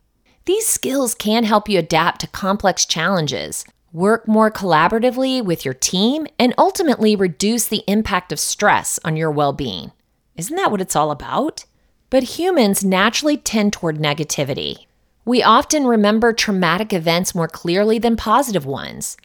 These 0.46 0.66
skills 0.66 1.14
can 1.14 1.44
help 1.44 1.68
you 1.68 1.78
adapt 1.78 2.22
to 2.22 2.26
complex 2.26 2.86
challenges, 2.86 3.66
work 3.92 4.26
more 4.26 4.50
collaboratively 4.50 5.44
with 5.44 5.66
your 5.66 5.74
team, 5.74 6.26
and 6.38 6.54
ultimately 6.56 7.14
reduce 7.14 7.68
the 7.68 7.84
impact 7.86 8.32
of 8.32 8.40
stress 8.40 8.98
on 9.04 9.14
your 9.14 9.30
well 9.30 9.52
being. 9.52 9.92
Isn't 10.34 10.56
that 10.56 10.70
what 10.70 10.80
it's 10.80 10.96
all 10.96 11.10
about? 11.10 11.66
But 12.08 12.38
humans 12.38 12.82
naturally 12.82 13.36
tend 13.36 13.74
toward 13.74 13.98
negativity. 13.98 14.86
We 15.26 15.42
often 15.42 15.86
remember 15.86 16.32
traumatic 16.32 16.94
events 16.94 17.34
more 17.34 17.46
clearly 17.46 17.98
than 17.98 18.16
positive 18.16 18.64
ones, 18.64 19.18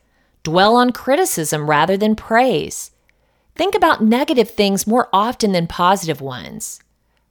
dwell 0.43 0.75
on 0.75 0.91
criticism 0.91 1.69
rather 1.69 1.95
than 1.95 2.17
praise, 2.17 2.91
think 3.59 3.75
about 3.75 4.01
negative 4.01 4.49
things 4.49 4.87
more 4.87 5.09
often 5.11 5.51
than 5.51 5.67
positive 5.67 6.21
ones, 6.21 6.79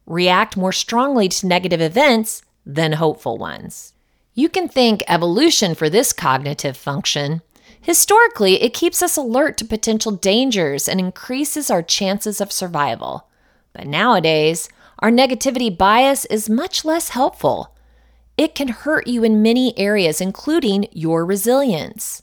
react 0.05 0.59
more 0.59 0.73
strongly 0.73 1.27
to 1.27 1.47
negative 1.47 1.81
events 1.81 2.43
than 2.67 2.93
hopeful 2.93 3.39
ones. 3.39 3.95
You 4.35 4.51
can 4.51 4.69
thank 4.69 5.03
evolution 5.09 5.75
for 5.75 5.89
this 5.89 6.13
cognitive 6.13 6.77
function. 6.77 7.41
Historically, 7.81 8.63
it 8.63 8.75
keeps 8.75 9.01
us 9.01 9.17
alert 9.17 9.57
to 9.57 9.65
potential 9.65 10.13
dangers 10.13 10.87
and 10.87 11.01
increases 11.01 11.71
our 11.71 11.83
chances 11.83 12.43
of 12.43 12.53
survival. 12.53 13.31
But 13.73 13.87
nowadays, 13.87 14.69
our 14.99 15.11
negativity 15.11 15.75
bias 15.75 16.27
is 16.27 16.51
much 16.51 16.85
less 16.85 17.09
helpful. 17.09 17.75
It 18.37 18.55
can 18.55 18.69
hurt 18.69 19.07
you 19.07 19.25
in 19.25 19.41
many 19.41 19.73
areas, 19.79 20.21
including 20.21 20.89
your 20.93 21.25
resilience. 21.25 22.23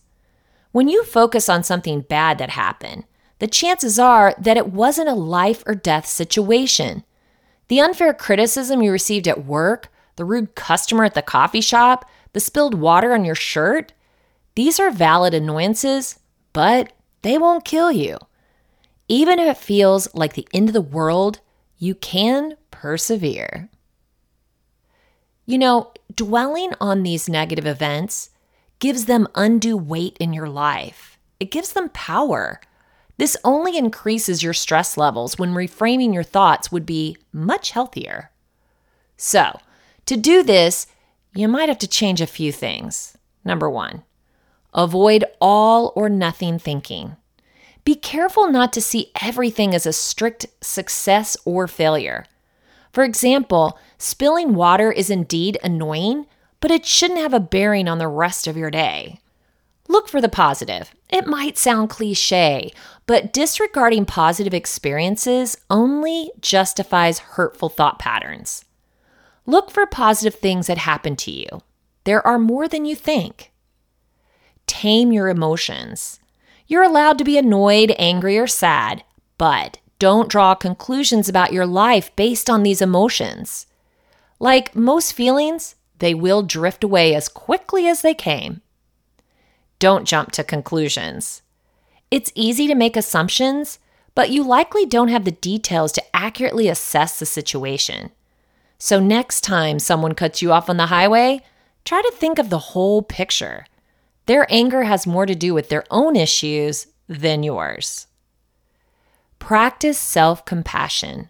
When 0.71 0.87
you 0.87 1.03
focus 1.03 1.49
on 1.49 1.63
something 1.63 2.01
bad 2.01 2.37
that 2.37 2.51
happened, 2.51 3.05
the 3.39 3.47
chances 3.47 3.99
are 3.99 4.33
that 4.39 4.57
it 4.57 4.71
wasn't 4.71 5.09
a 5.09 5.13
life 5.13 5.63
or 5.65 5.75
death 5.75 6.05
situation. 6.05 7.03
The 7.67 7.81
unfair 7.81 8.13
criticism 8.13 8.81
you 8.81 8.91
received 8.91 9.27
at 9.27 9.45
work 9.45 9.89
the 10.15 10.25
rude 10.25 10.55
customer 10.55 11.03
at 11.03 11.13
the 11.13 11.21
coffee 11.21 11.61
shop, 11.61 12.09
the 12.33 12.39
spilled 12.39 12.73
water 12.73 13.13
on 13.13 13.25
your 13.25 13.35
shirt. 13.35 13.93
These 14.55 14.79
are 14.79 14.89
valid 14.89 15.33
annoyances, 15.33 16.19
but 16.53 16.93
they 17.21 17.37
won't 17.37 17.65
kill 17.65 17.91
you. 17.91 18.17
Even 19.07 19.39
if 19.39 19.47
it 19.47 19.61
feels 19.61 20.13
like 20.15 20.33
the 20.33 20.47
end 20.53 20.69
of 20.69 20.73
the 20.73 20.81
world, 20.81 21.41
you 21.77 21.95
can 21.95 22.55
persevere. 22.71 23.69
You 25.45 25.57
know, 25.57 25.91
dwelling 26.13 26.71
on 26.79 27.03
these 27.03 27.29
negative 27.29 27.67
events 27.67 28.29
gives 28.79 29.05
them 29.05 29.27
undue 29.35 29.77
weight 29.77 30.17
in 30.19 30.33
your 30.33 30.49
life. 30.49 31.19
It 31.39 31.51
gives 31.51 31.73
them 31.73 31.89
power. 31.89 32.61
This 33.17 33.37
only 33.43 33.77
increases 33.77 34.43
your 34.43 34.53
stress 34.53 34.97
levels 34.97 35.39
when 35.39 35.53
reframing 35.53 36.13
your 36.13 36.23
thoughts 36.23 36.71
would 36.71 36.85
be 36.85 37.17
much 37.31 37.71
healthier. 37.71 38.31
So, 39.15 39.59
to 40.05 40.17
do 40.17 40.43
this, 40.43 40.87
you 41.33 41.47
might 41.47 41.69
have 41.69 41.79
to 41.79 41.87
change 41.87 42.21
a 42.21 42.27
few 42.27 42.51
things. 42.51 43.17
Number 43.43 43.69
one, 43.69 44.03
avoid 44.73 45.23
all 45.39 45.93
or 45.95 46.09
nothing 46.09 46.59
thinking. 46.59 47.15
Be 47.85 47.95
careful 47.95 48.51
not 48.51 48.73
to 48.73 48.81
see 48.81 49.11
everything 49.21 49.73
as 49.75 49.85
a 49.85 49.93
strict 49.93 50.47
success 50.59 51.37
or 51.45 51.67
failure. 51.67 52.25
For 52.91 53.03
example, 53.03 53.77
spilling 53.97 54.55
water 54.55 54.91
is 54.91 55.09
indeed 55.09 55.57
annoying, 55.63 56.25
but 56.61 56.71
it 56.71 56.85
shouldn't 56.85 57.19
have 57.19 57.33
a 57.33 57.39
bearing 57.39 57.87
on 57.87 57.99
the 57.99 58.07
rest 58.07 58.47
of 58.47 58.57
your 58.57 58.71
day. 58.71 59.19
Look 59.87 60.07
for 60.09 60.19
the 60.19 60.29
positive. 60.29 60.93
It 61.09 61.27
might 61.27 61.57
sound 61.57 61.89
cliche, 61.89 62.71
but 63.05 63.31
disregarding 63.31 64.05
positive 64.05 64.53
experiences 64.53 65.57
only 65.69 66.31
justifies 66.41 67.19
hurtful 67.19 67.69
thought 67.69 67.99
patterns. 67.99 68.65
Look 69.45 69.69
for 69.69 69.85
positive 69.85 70.35
things 70.35 70.67
that 70.67 70.79
happen 70.79 71.15
to 71.17 71.31
you. 71.31 71.61
There 72.03 72.25
are 72.25 72.39
more 72.39 72.67
than 72.67 72.85
you 72.85 72.95
think. 72.95 73.51
Tame 74.65 75.11
your 75.11 75.27
emotions. 75.27 76.19
You're 76.67 76.83
allowed 76.83 77.19
to 77.19 77.23
be 77.23 77.37
annoyed, 77.37 77.93
angry, 77.99 78.39
or 78.39 78.47
sad, 78.47 79.03
but 79.37 79.77
don't 79.99 80.29
draw 80.29 80.55
conclusions 80.55 81.29
about 81.29 81.53
your 81.53 81.67
life 81.67 82.15
based 82.15 82.49
on 82.49 82.63
these 82.63 82.81
emotions. 82.81 83.67
Like 84.39 84.75
most 84.75 85.13
feelings, 85.13 85.75
they 85.99 86.13
will 86.13 86.41
drift 86.41 86.83
away 86.83 87.13
as 87.13 87.29
quickly 87.29 87.87
as 87.87 88.01
they 88.01 88.15
came. 88.15 88.61
Don't 89.79 90.05
jump 90.05 90.31
to 90.33 90.43
conclusions. 90.43 91.41
It's 92.11 92.31
easy 92.35 92.67
to 92.67 92.75
make 92.75 92.95
assumptions, 92.95 93.79
but 94.13 94.29
you 94.29 94.43
likely 94.43 94.85
don't 94.85 95.09
have 95.09 95.25
the 95.25 95.31
details 95.31 95.91
to 95.93 96.15
accurately 96.15 96.69
assess 96.69 97.19
the 97.19 97.25
situation. 97.25 98.11
So, 98.77 98.99
next 98.99 99.41
time 99.41 99.79
someone 99.79 100.13
cuts 100.15 100.41
you 100.41 100.51
off 100.51 100.69
on 100.69 100.77
the 100.77 100.87
highway, 100.87 101.41
try 101.83 102.01
to 102.01 102.13
think 102.15 102.39
of 102.39 102.49
the 102.49 102.59
whole 102.59 103.01
picture. 103.01 103.65
Their 104.25 104.47
anger 104.49 104.83
has 104.83 105.05
more 105.05 105.25
to 105.25 105.35
do 105.35 105.53
with 105.53 105.69
their 105.69 105.83
own 105.91 106.15
issues 106.15 106.87
than 107.07 107.43
yours. 107.43 108.07
Practice 109.39 109.99
self 109.99 110.45
compassion. 110.45 111.29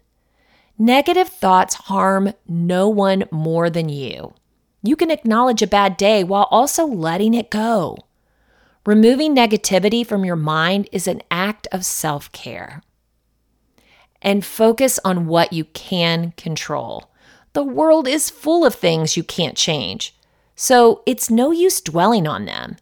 Negative 0.78 1.28
thoughts 1.28 1.74
harm 1.74 2.32
no 2.46 2.88
one 2.88 3.24
more 3.30 3.70
than 3.70 3.88
you. 3.88 4.34
You 4.82 4.96
can 4.96 5.10
acknowledge 5.10 5.62
a 5.62 5.66
bad 5.66 5.96
day 5.96 6.22
while 6.22 6.48
also 6.50 6.86
letting 6.86 7.34
it 7.34 7.50
go. 7.50 7.98
Removing 8.86 9.34
negativity 9.34 10.06
from 10.06 10.24
your 10.24 10.36
mind 10.36 10.88
is 10.92 11.08
an 11.08 11.20
act 11.28 11.66
of 11.72 11.84
self 11.84 12.30
care. 12.30 12.84
And 14.22 14.44
focus 14.44 15.00
on 15.04 15.26
what 15.26 15.52
you 15.52 15.64
can 15.64 16.32
control. 16.36 17.10
The 17.52 17.64
world 17.64 18.06
is 18.06 18.30
full 18.30 18.64
of 18.64 18.76
things 18.76 19.16
you 19.16 19.24
can't 19.24 19.56
change, 19.56 20.14
so 20.54 21.02
it's 21.04 21.28
no 21.28 21.50
use 21.50 21.80
dwelling 21.80 22.28
on 22.28 22.44
them. 22.44 22.76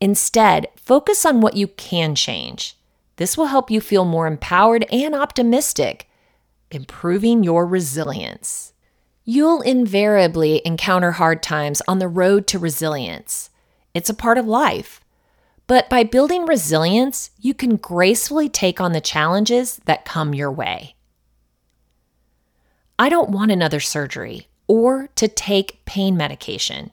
Instead, 0.00 0.66
focus 0.74 1.24
on 1.24 1.40
what 1.40 1.56
you 1.56 1.68
can 1.68 2.16
change. 2.16 2.76
This 3.14 3.38
will 3.38 3.46
help 3.46 3.70
you 3.70 3.80
feel 3.80 4.04
more 4.04 4.26
empowered 4.26 4.86
and 4.90 5.14
optimistic, 5.14 6.10
improving 6.72 7.44
your 7.44 7.64
resilience. 7.64 8.72
You'll 9.24 9.60
invariably 9.60 10.62
encounter 10.64 11.12
hard 11.12 11.44
times 11.44 11.80
on 11.86 12.00
the 12.00 12.08
road 12.08 12.48
to 12.48 12.58
resilience. 12.58 13.50
It's 13.94 14.10
a 14.10 14.14
part 14.14 14.36
of 14.36 14.46
life. 14.46 15.00
But 15.68 15.90
by 15.90 16.02
building 16.02 16.46
resilience, 16.46 17.30
you 17.38 17.52
can 17.52 17.76
gracefully 17.76 18.48
take 18.48 18.80
on 18.80 18.92
the 18.92 19.02
challenges 19.02 19.76
that 19.84 20.06
come 20.06 20.34
your 20.34 20.50
way. 20.50 20.96
I 22.98 23.10
don't 23.10 23.30
want 23.30 23.52
another 23.52 23.78
surgery 23.78 24.48
or 24.66 25.10
to 25.14 25.28
take 25.28 25.84
pain 25.84 26.16
medication. 26.16 26.90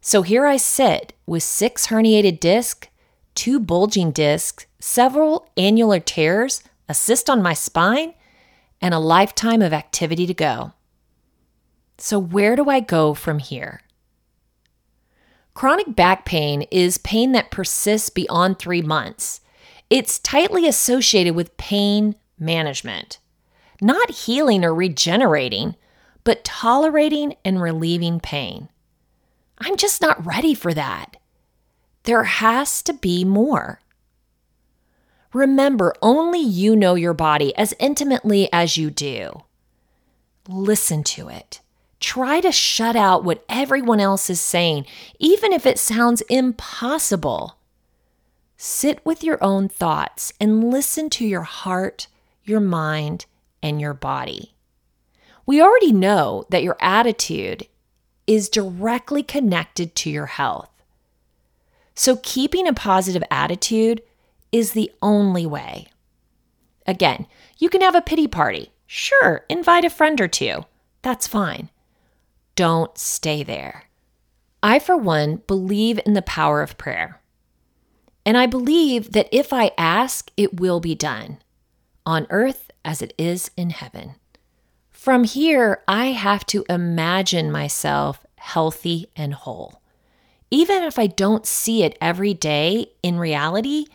So 0.00 0.22
here 0.22 0.46
I 0.46 0.56
sit 0.56 1.14
with 1.26 1.44
six 1.44 1.86
herniated 1.86 2.40
discs, 2.40 2.88
two 3.36 3.60
bulging 3.60 4.10
discs, 4.10 4.66
several 4.80 5.48
annular 5.56 6.00
tears, 6.00 6.64
a 6.88 6.94
cyst 6.94 7.30
on 7.30 7.40
my 7.40 7.54
spine, 7.54 8.14
and 8.80 8.92
a 8.92 8.98
lifetime 8.98 9.62
of 9.62 9.72
activity 9.72 10.26
to 10.26 10.34
go. 10.34 10.72
So, 11.98 12.18
where 12.18 12.56
do 12.56 12.68
I 12.68 12.80
go 12.80 13.14
from 13.14 13.38
here? 13.38 13.82
Chronic 15.54 15.94
back 15.94 16.24
pain 16.24 16.62
is 16.70 16.98
pain 16.98 17.32
that 17.32 17.50
persists 17.50 18.10
beyond 18.10 18.58
three 18.58 18.82
months. 18.82 19.40
It's 19.90 20.18
tightly 20.18 20.66
associated 20.66 21.34
with 21.34 21.56
pain 21.56 22.16
management, 22.38 23.18
not 23.80 24.10
healing 24.10 24.64
or 24.64 24.74
regenerating, 24.74 25.76
but 26.24 26.44
tolerating 26.44 27.34
and 27.44 27.60
relieving 27.60 28.20
pain. 28.20 28.68
I'm 29.58 29.76
just 29.76 30.00
not 30.00 30.24
ready 30.24 30.54
for 30.54 30.72
that. 30.72 31.16
There 32.04 32.24
has 32.24 32.82
to 32.82 32.94
be 32.94 33.24
more. 33.24 33.80
Remember, 35.32 35.94
only 36.02 36.40
you 36.40 36.76
know 36.76 36.94
your 36.94 37.14
body 37.14 37.56
as 37.56 37.74
intimately 37.78 38.48
as 38.52 38.76
you 38.76 38.90
do. 38.90 39.42
Listen 40.48 41.02
to 41.04 41.28
it. 41.28 41.60
Try 42.02 42.40
to 42.40 42.50
shut 42.50 42.96
out 42.96 43.22
what 43.22 43.44
everyone 43.48 44.00
else 44.00 44.28
is 44.28 44.40
saying, 44.40 44.86
even 45.20 45.52
if 45.52 45.64
it 45.64 45.78
sounds 45.78 46.20
impossible. 46.22 47.58
Sit 48.56 49.00
with 49.06 49.22
your 49.22 49.42
own 49.42 49.68
thoughts 49.68 50.32
and 50.40 50.68
listen 50.68 51.08
to 51.10 51.24
your 51.24 51.42
heart, 51.42 52.08
your 52.42 52.58
mind, 52.58 53.26
and 53.62 53.80
your 53.80 53.94
body. 53.94 54.52
We 55.46 55.62
already 55.62 55.92
know 55.92 56.44
that 56.50 56.64
your 56.64 56.76
attitude 56.80 57.68
is 58.26 58.48
directly 58.48 59.22
connected 59.22 59.94
to 59.94 60.10
your 60.10 60.26
health. 60.26 60.70
So, 61.94 62.16
keeping 62.16 62.66
a 62.66 62.72
positive 62.72 63.22
attitude 63.30 64.02
is 64.50 64.72
the 64.72 64.90
only 65.00 65.46
way. 65.46 65.86
Again, 66.84 67.28
you 67.58 67.68
can 67.68 67.80
have 67.80 67.94
a 67.94 68.02
pity 68.02 68.26
party. 68.26 68.72
Sure, 68.88 69.44
invite 69.48 69.84
a 69.84 69.90
friend 69.90 70.20
or 70.20 70.26
two. 70.26 70.64
That's 71.02 71.28
fine 71.28 71.70
don't 72.54 72.96
stay 72.98 73.42
there. 73.42 73.84
I, 74.62 74.78
for 74.78 74.96
one, 74.96 75.42
believe 75.46 75.98
in 76.06 76.14
the 76.14 76.22
power 76.22 76.62
of 76.62 76.78
prayer. 76.78 77.20
And 78.24 78.36
I 78.38 78.46
believe 78.46 79.12
that 79.12 79.28
if 79.32 79.52
I 79.52 79.72
ask, 79.76 80.30
it 80.36 80.60
will 80.60 80.78
be 80.78 80.94
done, 80.94 81.38
on 82.06 82.26
earth 82.30 82.70
as 82.84 83.02
it 83.02 83.12
is 83.18 83.50
in 83.56 83.70
heaven. 83.70 84.14
From 84.90 85.24
here, 85.24 85.82
I 85.88 86.06
have 86.06 86.46
to 86.46 86.64
imagine 86.68 87.50
myself 87.50 88.24
healthy 88.36 89.08
and 89.16 89.34
whole. 89.34 89.82
Even 90.50 90.82
if 90.82 90.98
I 90.98 91.06
don't 91.06 91.46
see 91.46 91.82
it 91.82 91.96
every 92.00 92.34
day 92.34 92.92
in 93.02 93.18
reality, 93.18 93.86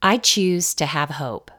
I 0.00 0.18
choose 0.18 0.74
to 0.74 0.86
have 0.86 1.10
hope. 1.10 1.50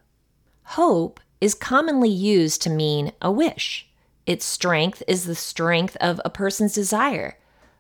Hope 0.63 1.19
is 1.39 1.53
commonly 1.53 2.10
used 2.10 2.62
to 2.63 2.69
mean 2.69 3.12
a 3.21 3.31
wish. 3.31 3.87
Its 4.27 4.45
strength 4.45 5.01
is 5.07 5.25
the 5.25 5.35
strength 5.35 5.95
of 6.01 6.19
a 6.23 6.29
person's 6.29 6.73
desire. 6.73 7.37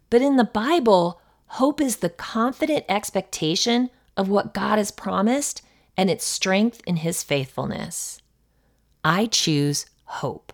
But 0.09 0.21
in 0.21 0.37
the 0.37 0.45
Bible, 0.45 1.21
hope 1.47 1.81
is 1.81 1.97
the 1.97 2.09
confident 2.09 2.85
expectation 2.87 3.89
of 4.15 4.29
what 4.29 4.53
God 4.53 4.77
has 4.77 4.89
promised 4.89 5.61
and 5.97 6.09
its 6.09 6.23
strength 6.23 6.81
in 6.87 6.97
His 6.97 7.21
faithfulness. 7.21 8.21
I 9.03 9.25
choose 9.25 9.87
hope. 10.05 10.53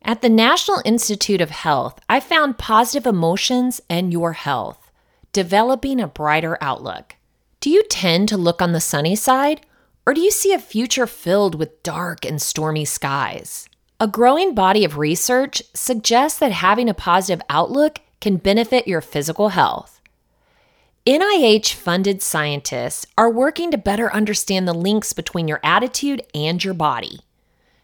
At 0.00 0.22
the 0.22 0.30
National 0.30 0.80
Institute 0.86 1.42
of 1.42 1.50
Health, 1.50 2.00
I 2.08 2.18
found 2.18 2.56
positive 2.56 3.06
emotions 3.06 3.82
and 3.90 4.12
your 4.12 4.32
health, 4.32 4.90
developing 5.32 6.00
a 6.00 6.06
brighter 6.06 6.56
outlook. 6.62 7.16
Do 7.60 7.68
you 7.68 7.82
tend 7.82 8.30
to 8.30 8.38
look 8.38 8.62
on 8.62 8.72
the 8.72 8.80
sunny 8.80 9.16
side, 9.16 9.66
or 10.06 10.14
do 10.14 10.22
you 10.22 10.30
see 10.30 10.54
a 10.54 10.58
future 10.58 11.06
filled 11.06 11.54
with 11.54 11.82
dark 11.82 12.24
and 12.24 12.40
stormy 12.40 12.86
skies? 12.86 13.68
A 13.98 14.06
growing 14.06 14.54
body 14.54 14.84
of 14.84 14.98
research 14.98 15.62
suggests 15.72 16.38
that 16.38 16.52
having 16.52 16.90
a 16.90 16.94
positive 16.94 17.42
outlook 17.48 18.00
can 18.20 18.36
benefit 18.36 18.86
your 18.86 19.00
physical 19.00 19.50
health. 19.50 20.02
NIH 21.06 21.72
funded 21.72 22.20
scientists 22.20 23.06
are 23.16 23.30
working 23.30 23.70
to 23.70 23.78
better 23.78 24.12
understand 24.12 24.68
the 24.68 24.74
links 24.74 25.14
between 25.14 25.48
your 25.48 25.60
attitude 25.62 26.20
and 26.34 26.62
your 26.62 26.74
body. 26.74 27.20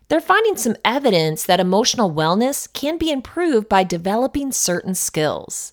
They're 0.08 0.20
finding 0.20 0.58
some 0.58 0.76
evidence 0.84 1.46
that 1.46 1.60
emotional 1.60 2.12
wellness 2.12 2.70
can 2.70 2.98
be 2.98 3.10
improved 3.10 3.70
by 3.70 3.82
developing 3.82 4.52
certain 4.52 4.94
skills. 4.94 5.72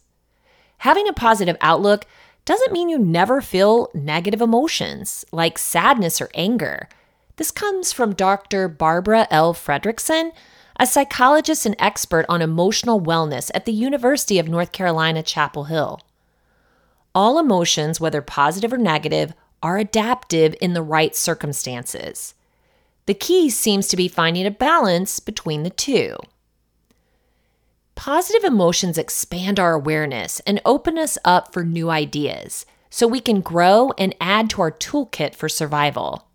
Having 0.77 1.09
a 1.09 1.13
positive 1.13 1.57
outlook 1.59 2.05
doesn't 2.45 2.71
mean 2.71 2.87
you 2.87 2.97
never 2.97 3.41
feel 3.41 3.89
negative 3.93 4.39
emotions 4.39 5.25
like 5.33 5.57
sadness 5.57 6.21
or 6.21 6.29
anger 6.33 6.87
this 7.39 7.51
comes 7.51 7.93
from 7.93 8.13
Dr. 8.13 8.67
Barbara 8.67 9.25
L. 9.31 9.53
Fredrickson, 9.53 10.33
a 10.77 10.85
psychologist 10.85 11.65
and 11.65 11.73
expert 11.79 12.25
on 12.27 12.41
emotional 12.41 12.99
wellness 12.99 13.49
at 13.55 13.63
the 13.63 13.71
University 13.71 14.39
of 14.39 14.49
North 14.49 14.73
Carolina, 14.73 15.23
Chapel 15.23 15.63
Hill. 15.63 16.01
All 17.15 17.39
emotions, 17.39 18.01
whether 18.01 18.21
positive 18.21 18.73
or 18.73 18.77
negative, 18.77 19.33
are 19.63 19.77
adaptive 19.77 20.53
in 20.59 20.73
the 20.73 20.81
right 20.81 21.15
circumstances. 21.15 22.33
The 23.05 23.13
key 23.13 23.49
seems 23.49 23.87
to 23.87 23.95
be 23.95 24.09
finding 24.09 24.45
a 24.45 24.51
balance 24.51 25.21
between 25.21 25.63
the 25.63 25.69
two. 25.69 26.17
Positive 27.95 28.43
emotions 28.43 28.97
expand 28.97 29.61
our 29.61 29.75
awareness 29.75 30.41
and 30.41 30.59
open 30.65 30.97
us 30.97 31.17
up 31.23 31.53
for 31.53 31.63
new 31.63 31.89
ideas 31.89 32.65
so 32.89 33.07
we 33.07 33.21
can 33.21 33.39
grow 33.39 33.93
and 33.97 34.13
add 34.19 34.49
to 34.49 34.61
our 34.61 34.71
toolkit 34.71 35.35
for 35.35 35.47
survival. 35.47 36.28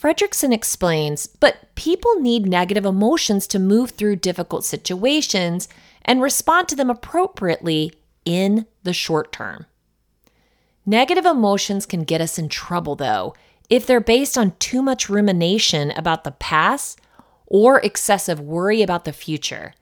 Fredrickson 0.00 0.50
explains, 0.50 1.26
but 1.26 1.74
people 1.74 2.18
need 2.20 2.46
negative 2.46 2.86
emotions 2.86 3.46
to 3.48 3.58
move 3.58 3.90
through 3.90 4.16
difficult 4.16 4.64
situations 4.64 5.68
and 6.02 6.22
respond 6.22 6.68
to 6.68 6.76
them 6.76 6.88
appropriately 6.88 7.92
in 8.24 8.64
the 8.82 8.94
short 8.94 9.30
term. 9.30 9.66
Negative 10.86 11.26
emotions 11.26 11.84
can 11.84 12.04
get 12.04 12.22
us 12.22 12.38
in 12.38 12.48
trouble, 12.48 12.96
though, 12.96 13.34
if 13.68 13.86
they're 13.86 14.00
based 14.00 14.38
on 14.38 14.56
too 14.58 14.80
much 14.80 15.10
rumination 15.10 15.90
about 15.90 16.24
the 16.24 16.32
past 16.32 16.98
or 17.46 17.78
excessive 17.80 18.40
worry 18.40 18.80
about 18.80 19.04
the 19.04 19.12
future, 19.12 19.74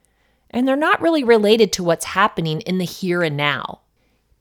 and 0.50 0.66
they're 0.66 0.74
not 0.74 1.00
really 1.00 1.22
related 1.22 1.72
to 1.74 1.84
what's 1.84 2.06
happening 2.06 2.60
in 2.62 2.78
the 2.78 2.84
here 2.84 3.22
and 3.22 3.36
now. 3.36 3.82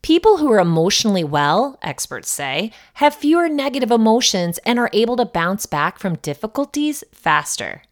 People 0.08 0.38
who 0.38 0.50
are 0.50 0.58
emotionally 0.58 1.22
well, 1.22 1.78
experts 1.82 2.30
say, 2.30 2.72
have 2.94 3.14
fewer 3.14 3.46
negative 3.46 3.90
emotions 3.90 4.56
and 4.64 4.78
are 4.78 4.88
able 4.94 5.16
to 5.16 5.26
bounce 5.26 5.66
back 5.66 5.98
from 5.98 6.14
difficulties 6.16 7.04
faster. 7.12 7.82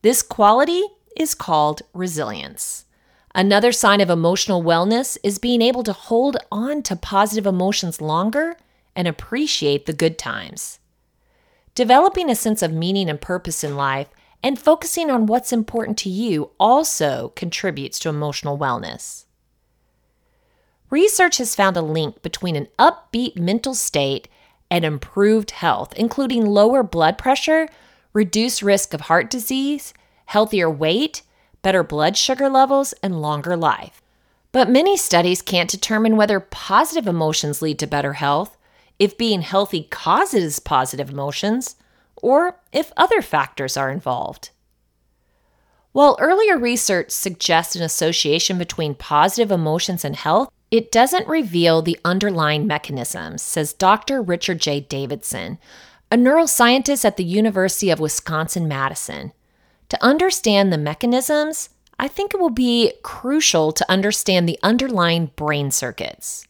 This 0.00 0.22
quality 0.22 0.82
is 1.18 1.34
called 1.34 1.82
resilience. 1.92 2.86
Another 3.34 3.72
sign 3.72 4.00
of 4.00 4.08
emotional 4.08 4.62
wellness 4.62 5.18
is 5.22 5.38
being 5.38 5.60
able 5.60 5.82
to 5.82 5.92
hold 5.92 6.38
on 6.50 6.82
to 6.84 6.96
positive 6.96 7.44
emotions 7.44 8.00
longer 8.00 8.56
and 8.96 9.06
appreciate 9.06 9.84
the 9.84 9.92
good 9.92 10.16
times. 10.16 10.78
Developing 11.74 12.30
a 12.30 12.34
sense 12.34 12.62
of 12.62 12.72
meaning 12.72 13.10
and 13.10 13.20
purpose 13.20 13.62
in 13.62 13.76
life 13.76 14.08
and 14.42 14.58
focusing 14.58 15.10
on 15.10 15.26
what's 15.26 15.52
important 15.52 15.98
to 15.98 16.08
you 16.08 16.52
also 16.58 17.34
contributes 17.36 17.98
to 17.98 18.08
emotional 18.08 18.56
wellness. 18.56 19.23
Research 20.94 21.38
has 21.38 21.56
found 21.56 21.76
a 21.76 21.82
link 21.82 22.22
between 22.22 22.54
an 22.54 22.68
upbeat 22.78 23.36
mental 23.36 23.74
state 23.74 24.28
and 24.70 24.84
improved 24.84 25.50
health, 25.50 25.92
including 25.96 26.46
lower 26.46 26.84
blood 26.84 27.18
pressure, 27.18 27.68
reduced 28.12 28.62
risk 28.62 28.94
of 28.94 29.00
heart 29.00 29.28
disease, 29.28 29.92
healthier 30.26 30.70
weight, 30.70 31.22
better 31.62 31.82
blood 31.82 32.16
sugar 32.16 32.48
levels, 32.48 32.92
and 33.02 33.20
longer 33.20 33.56
life. 33.56 34.00
But 34.52 34.70
many 34.70 34.96
studies 34.96 35.42
can't 35.42 35.68
determine 35.68 36.16
whether 36.16 36.38
positive 36.38 37.08
emotions 37.08 37.60
lead 37.60 37.80
to 37.80 37.88
better 37.88 38.12
health, 38.12 38.56
if 38.96 39.18
being 39.18 39.42
healthy 39.42 39.88
causes 39.90 40.60
positive 40.60 41.10
emotions, 41.10 41.74
or 42.22 42.60
if 42.72 42.92
other 42.96 43.20
factors 43.20 43.76
are 43.76 43.90
involved. 43.90 44.50
While 45.90 46.16
earlier 46.20 46.56
research 46.56 47.10
suggests 47.10 47.74
an 47.74 47.82
association 47.82 48.58
between 48.58 48.94
positive 48.94 49.50
emotions 49.50 50.04
and 50.04 50.14
health, 50.14 50.50
it 50.70 50.90
doesn't 50.90 51.28
reveal 51.28 51.82
the 51.82 51.98
underlying 52.04 52.66
mechanisms, 52.66 53.42
says 53.42 53.72
Dr. 53.72 54.22
Richard 54.22 54.60
J. 54.60 54.80
Davidson, 54.80 55.58
a 56.10 56.16
neuroscientist 56.16 57.04
at 57.04 57.16
the 57.16 57.24
University 57.24 57.90
of 57.90 58.00
Wisconsin 58.00 58.68
Madison. 58.68 59.32
To 59.90 60.02
understand 60.02 60.72
the 60.72 60.78
mechanisms, 60.78 61.70
I 61.98 62.08
think 62.08 62.34
it 62.34 62.40
will 62.40 62.50
be 62.50 62.92
crucial 63.02 63.72
to 63.72 63.90
understand 63.90 64.48
the 64.48 64.58
underlying 64.62 65.30
brain 65.36 65.70
circuits. 65.70 66.46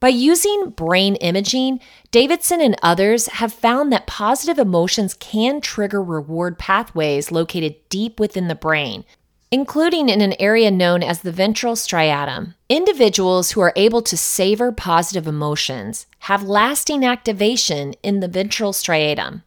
By 0.00 0.08
using 0.08 0.70
brain 0.70 1.16
imaging, 1.16 1.80
Davidson 2.10 2.60
and 2.60 2.76
others 2.82 3.26
have 3.26 3.52
found 3.52 3.92
that 3.92 4.06
positive 4.06 4.58
emotions 4.58 5.14
can 5.14 5.60
trigger 5.60 6.02
reward 6.02 6.58
pathways 6.58 7.32
located 7.32 7.76
deep 7.88 8.20
within 8.20 8.46
the 8.46 8.54
brain, 8.54 9.04
including 9.50 10.08
in 10.08 10.20
an 10.20 10.34
area 10.38 10.70
known 10.70 11.02
as 11.02 11.20
the 11.20 11.32
ventral 11.32 11.74
striatum. 11.74 12.54
Individuals 12.68 13.52
who 13.52 13.60
are 13.60 13.72
able 13.76 14.02
to 14.02 14.16
savor 14.16 14.70
positive 14.70 15.26
emotions 15.26 16.06
have 16.20 16.42
lasting 16.42 17.04
activation 17.04 17.94
in 18.02 18.20
the 18.20 18.28
ventral 18.28 18.72
striatum. 18.72 19.42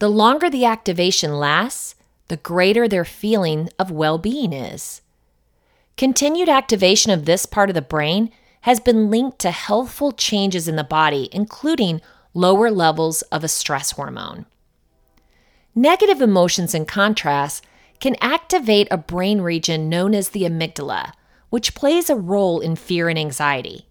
The 0.00 0.08
longer 0.08 0.50
the 0.50 0.64
activation 0.64 1.38
lasts, 1.38 1.94
the 2.28 2.36
greater 2.36 2.88
their 2.88 3.04
feeling 3.04 3.68
of 3.78 3.90
well 3.90 4.18
being 4.18 4.52
is. 4.52 5.02
Continued 5.96 6.48
activation 6.48 7.12
of 7.12 7.24
this 7.24 7.46
part 7.46 7.68
of 7.70 7.74
the 7.74 7.82
brain 7.82 8.32
has 8.62 8.80
been 8.80 9.10
linked 9.10 9.38
to 9.40 9.50
healthful 9.50 10.12
changes 10.12 10.66
in 10.66 10.76
the 10.76 10.84
body, 10.84 11.28
including 11.32 12.00
lower 12.34 12.70
levels 12.70 13.22
of 13.22 13.44
a 13.44 13.48
stress 13.48 13.92
hormone. 13.92 14.46
Negative 15.74 16.20
emotions, 16.20 16.74
in 16.74 16.86
contrast, 16.86 17.64
can 18.02 18.16
activate 18.20 18.88
a 18.90 18.98
brain 18.98 19.40
region 19.40 19.88
known 19.88 20.12
as 20.12 20.30
the 20.30 20.42
amygdala, 20.42 21.12
which 21.50 21.72
plays 21.72 22.10
a 22.10 22.16
role 22.16 22.58
in 22.58 22.74
fear 22.74 23.08
and 23.08 23.16
anxiety. 23.16 23.86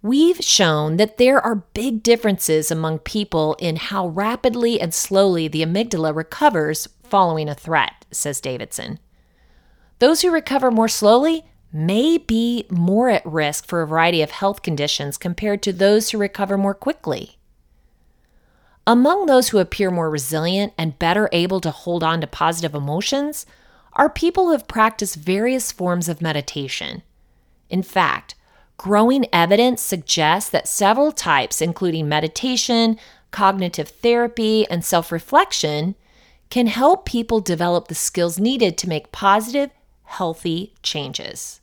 We've 0.00 0.38
shown 0.38 0.96
that 0.96 1.18
there 1.18 1.38
are 1.38 1.66
big 1.74 2.02
differences 2.02 2.70
among 2.70 3.00
people 3.00 3.54
in 3.58 3.76
how 3.76 4.08
rapidly 4.08 4.80
and 4.80 4.94
slowly 4.94 5.46
the 5.46 5.62
amygdala 5.62 6.16
recovers 6.16 6.88
following 7.02 7.50
a 7.50 7.54
threat, 7.54 8.06
says 8.10 8.40
Davidson. 8.40 8.98
Those 9.98 10.22
who 10.22 10.30
recover 10.30 10.70
more 10.70 10.88
slowly 10.88 11.44
may 11.70 12.16
be 12.16 12.64
more 12.70 13.10
at 13.10 13.26
risk 13.26 13.66
for 13.66 13.82
a 13.82 13.86
variety 13.86 14.22
of 14.22 14.30
health 14.30 14.62
conditions 14.62 15.18
compared 15.18 15.62
to 15.64 15.72
those 15.74 16.08
who 16.10 16.18
recover 16.18 16.56
more 16.56 16.74
quickly. 16.74 17.37
Among 18.88 19.26
those 19.26 19.50
who 19.50 19.58
appear 19.58 19.90
more 19.90 20.08
resilient 20.08 20.72
and 20.78 20.98
better 20.98 21.28
able 21.30 21.60
to 21.60 21.70
hold 21.70 22.02
on 22.02 22.22
to 22.22 22.26
positive 22.26 22.74
emotions 22.74 23.44
are 23.92 24.08
people 24.08 24.46
who 24.46 24.52
have 24.52 24.66
practiced 24.66 25.16
various 25.16 25.70
forms 25.70 26.08
of 26.08 26.22
meditation. 26.22 27.02
In 27.68 27.82
fact, 27.82 28.34
growing 28.78 29.26
evidence 29.30 29.82
suggests 29.82 30.48
that 30.48 30.66
several 30.66 31.12
types, 31.12 31.60
including 31.60 32.08
meditation, 32.08 32.98
cognitive 33.30 33.90
therapy, 33.90 34.66
and 34.70 34.82
self 34.82 35.12
reflection, 35.12 35.94
can 36.48 36.66
help 36.66 37.04
people 37.04 37.40
develop 37.40 37.88
the 37.88 37.94
skills 37.94 38.38
needed 38.38 38.78
to 38.78 38.88
make 38.88 39.12
positive, 39.12 39.68
healthy 40.04 40.72
changes. 40.82 41.60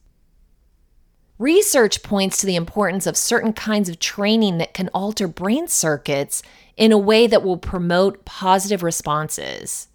Research 1.40 2.02
points 2.04 2.40
to 2.40 2.46
the 2.46 2.56
importance 2.56 3.08
of 3.08 3.18
certain 3.18 3.52
kinds 3.52 3.90
of 3.90 4.00
training 4.00 4.60
that 4.60 4.76
can 4.76 4.90
alter 4.94 5.28
brain 5.28 5.68
circuits 5.68 6.44
in 6.78 6.92
a 6.92 6.98
way 6.98 7.28
that 7.28 7.44
will 7.44 7.58
promote 7.58 8.26
positive 8.26 8.84
responses. 8.84 9.88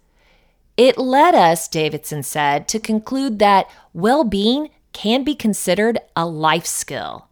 It 0.77 0.97
led 0.97 1.35
us, 1.35 1.67
Davidson 1.67 2.23
said, 2.23 2.67
to 2.69 2.79
conclude 2.79 3.39
that 3.39 3.69
well 3.93 4.23
being 4.23 4.69
can 4.93 5.23
be 5.23 5.35
considered 5.35 5.99
a 6.15 6.25
life 6.25 6.65
skill. 6.65 7.27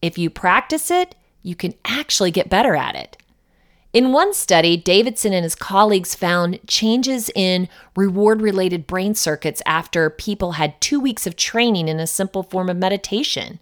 If 0.00 0.18
you 0.18 0.30
practice 0.30 0.90
it, 0.90 1.14
you 1.42 1.54
can 1.54 1.74
actually 1.84 2.30
get 2.30 2.48
better 2.48 2.74
at 2.74 2.96
it. 2.96 3.16
In 3.92 4.12
one 4.12 4.34
study, 4.34 4.76
Davidson 4.76 5.32
and 5.32 5.44
his 5.44 5.54
colleagues 5.54 6.16
found 6.16 6.58
changes 6.66 7.30
in 7.34 7.68
reward 7.94 8.42
related 8.42 8.88
brain 8.88 9.14
circuits 9.14 9.62
after 9.66 10.10
people 10.10 10.52
had 10.52 10.80
two 10.80 10.98
weeks 10.98 11.28
of 11.28 11.36
training 11.36 11.88
in 11.88 12.00
a 12.00 12.06
simple 12.06 12.42
form 12.42 12.68
of 12.68 12.76
meditation. 12.76 13.60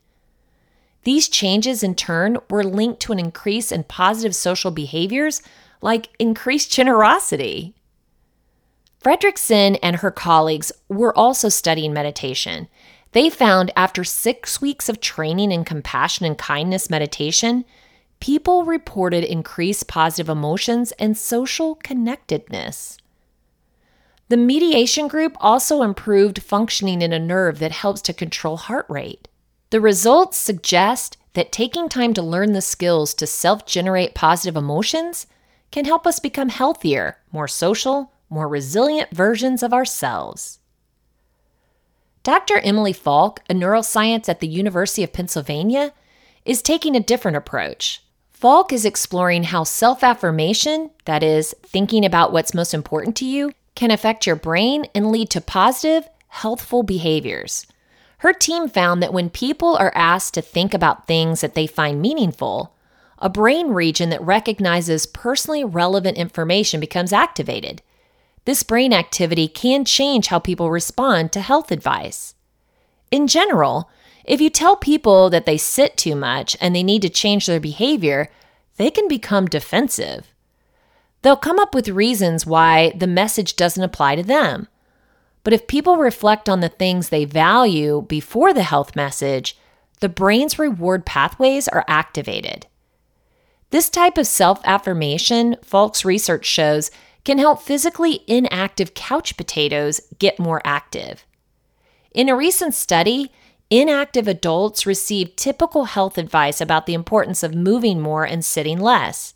These 1.05 1.29
changes, 1.29 1.83
in 1.83 1.95
turn, 1.95 2.39
were 2.49 2.65
linked 2.65 3.01
to 3.03 3.13
an 3.13 3.19
increase 3.19 3.73
in 3.73 3.85
positive 3.85 4.35
social 4.35 4.71
behaviors 4.71 5.43
like 5.81 6.11
increased 6.19 6.71
generosity. 6.71 7.75
Fredrickson 9.03 9.79
and 9.83 9.97
her 9.97 10.13
colleagues 10.13 10.71
were 10.89 11.17
also 11.19 11.49
studying 11.49 11.93
meditation. 11.93 12.69
They 13.13 13.31
found 13.31 13.73
after 13.75 14.05
six 14.05 14.61
weeks 14.61 14.89
of 14.89 15.01
training 15.01 15.51
in 15.51 15.65
compassion 15.65 16.25
and 16.25 16.39
kindness 16.39 16.89
meditation, 16.89 17.65
people 18.21 18.65
reported 18.65 19.25
increased 19.25 19.89
positive 19.89 20.29
emotions 20.29 20.93
and 20.93 21.19
social 21.19 21.75
connectedness. 21.75 22.97
The 24.29 24.37
mediation 24.37 25.09
group 25.09 25.37
also 25.41 25.83
improved 25.83 26.41
functioning 26.41 27.03
in 27.03 27.13
a 27.13 27.19
nerve 27.19 27.59
that 27.59 27.73
helps 27.73 28.01
to 28.03 28.15
control 28.15 28.57
heart 28.57 28.87
rate. 28.89 29.29
The 29.73 29.81
results 29.81 30.37
suggest 30.37 31.17
that 31.33 31.51
taking 31.51 31.89
time 31.89 32.13
to 32.13 32.23
learn 32.23 32.53
the 32.53 32.61
skills 32.61 33.15
to 33.15 33.27
self 33.27 33.65
generate 33.65 34.15
positive 34.15 34.55
emotions 34.55 35.27
can 35.71 35.87
help 35.87 36.07
us 36.07 36.21
become 36.21 36.51
healthier, 36.51 37.17
more 37.33 37.49
social, 37.49 38.13
more 38.29 38.47
resilient 38.49 39.09
versions 39.13 39.63
of 39.63 39.73
ourselves. 39.73 40.59
Dr. 42.23 42.59
Emily 42.59 42.93
Falk, 42.93 43.41
a 43.49 43.55
neuroscience 43.55 44.29
at 44.29 44.41
the 44.41 44.47
University 44.47 45.03
of 45.05 45.15
Pennsylvania, 45.15 45.95
is 46.45 46.61
taking 46.61 46.95
a 46.95 47.01
different 47.01 47.39
approach. 47.39 48.03
Falk 48.31 48.75
is 48.75 48.85
exploring 48.85 49.45
how 49.45 49.65
self 49.65 50.05
affirmation, 50.05 50.91
that 51.07 51.23
is, 51.23 51.55
thinking 51.63 52.05
about 52.05 52.31
what's 52.31 52.53
most 52.53 52.75
important 52.75 53.17
to 53.17 53.25
you, 53.25 53.53
can 53.75 53.91
affect 53.91 54.27
your 54.27 54.37
brain 54.37 54.85
and 54.95 55.11
lead 55.11 55.31
to 55.31 55.41
positive, 55.41 56.07
healthful 56.29 56.83
behaviors. 56.83 57.67
Her 58.23 58.33
team 58.33 58.69
found 58.69 59.03
that 59.03 59.13
when 59.13 59.31
people 59.31 59.77
are 59.79 59.91
asked 59.97 60.35
to 60.35 60.43
think 60.43 60.75
about 60.75 61.09
things 61.09 61.41
that 61.41 61.57
they 61.57 61.67
find 61.67 62.01
meaningful, 62.01 62.73
a 63.19 63.29
brain 63.29 63.71
region 63.71 64.11
that 64.11 64.23
recognizes 64.23 65.07
personally 65.07 65.65
relevant 65.65 66.17
information 66.17 66.79
becomes 66.79 67.13
activated. 67.13 67.83
This 68.45 68.63
brain 68.63 68.93
activity 68.93 69.49
can 69.49 69.85
change 69.85 70.29
how 70.29 70.39
people 70.39 70.71
respond 70.71 71.33
to 71.33 71.41
health 71.41 71.73
advice. 71.73 72.37
In 73.11 73.27
general, 73.27 73.91
if 74.25 74.41
you 74.41 74.51
tell 74.51 74.77
people 74.77 75.29
that 75.31 75.45
they 75.45 75.59
sit 75.59 75.97
too 75.97 76.15
much 76.15 76.57
and 76.61 76.77
they 76.77 76.85
need 76.85 77.03
to 77.03 77.09
change 77.09 77.47
their 77.47 77.59
behavior, 77.59 78.31
they 78.77 78.91
can 78.91 79.09
become 79.09 79.47
defensive. 79.47 80.33
They'll 81.23 81.35
come 81.35 81.59
up 81.59 81.75
with 81.75 81.89
reasons 81.89 82.47
why 82.47 82.93
the 82.95 83.09
message 83.09 83.57
doesn't 83.57 83.83
apply 83.83 84.15
to 84.15 84.23
them. 84.23 84.69
But 85.45 85.53
if 85.53 85.67
people 85.67 85.97
reflect 85.97 86.49
on 86.49 86.61
the 86.61 86.69
things 86.69 87.09
they 87.09 87.25
value 87.25 88.03
before 88.03 88.55
the 88.55 88.63
health 88.63 88.95
message, 88.95 89.57
the 90.01 90.09
brain's 90.09 90.59
reward 90.59 91.05
pathways 91.07 91.69
are 91.69 91.85
activated. 91.89 92.67
This 93.71 93.89
type 93.89 94.19
of 94.19 94.27
self 94.27 94.61
affirmation, 94.65 95.57
Falk's 95.63 96.05
research 96.05 96.45
shows, 96.45 96.91
can 97.25 97.39
help 97.39 97.63
physically 97.63 98.23
inactive 98.27 98.95
couch 98.95 99.37
potatoes 99.37 100.01
get 100.19 100.39
more 100.39 100.61
active. 100.65 101.25
In 102.13 102.29
a 102.29 102.37
recent 102.37 102.75
study, 102.75 103.33
inactive 103.71 104.29
adults 104.29 104.87
received 104.87 105.37
typical 105.37 105.85
health 105.85 106.19
advice 106.19 106.61
about 106.61 106.87
the 106.87 106.95
importance 106.95 107.43
of 107.43 107.55
moving 107.55 108.01
more 108.01 108.25
and 108.25 108.45
sitting 108.45 108.79
less. 108.79 109.35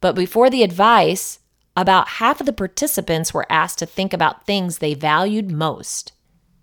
But 0.00 0.16
before 0.16 0.50
the 0.50 0.64
advice, 0.64 1.38
about 1.76 2.08
half 2.08 2.40
of 2.40 2.46
the 2.46 2.52
participants 2.52 3.32
were 3.32 3.46
asked 3.50 3.78
to 3.78 3.86
think 3.86 4.12
about 4.12 4.46
things 4.46 4.78
they 4.78 4.94
valued 4.94 5.50
most. 5.50 6.12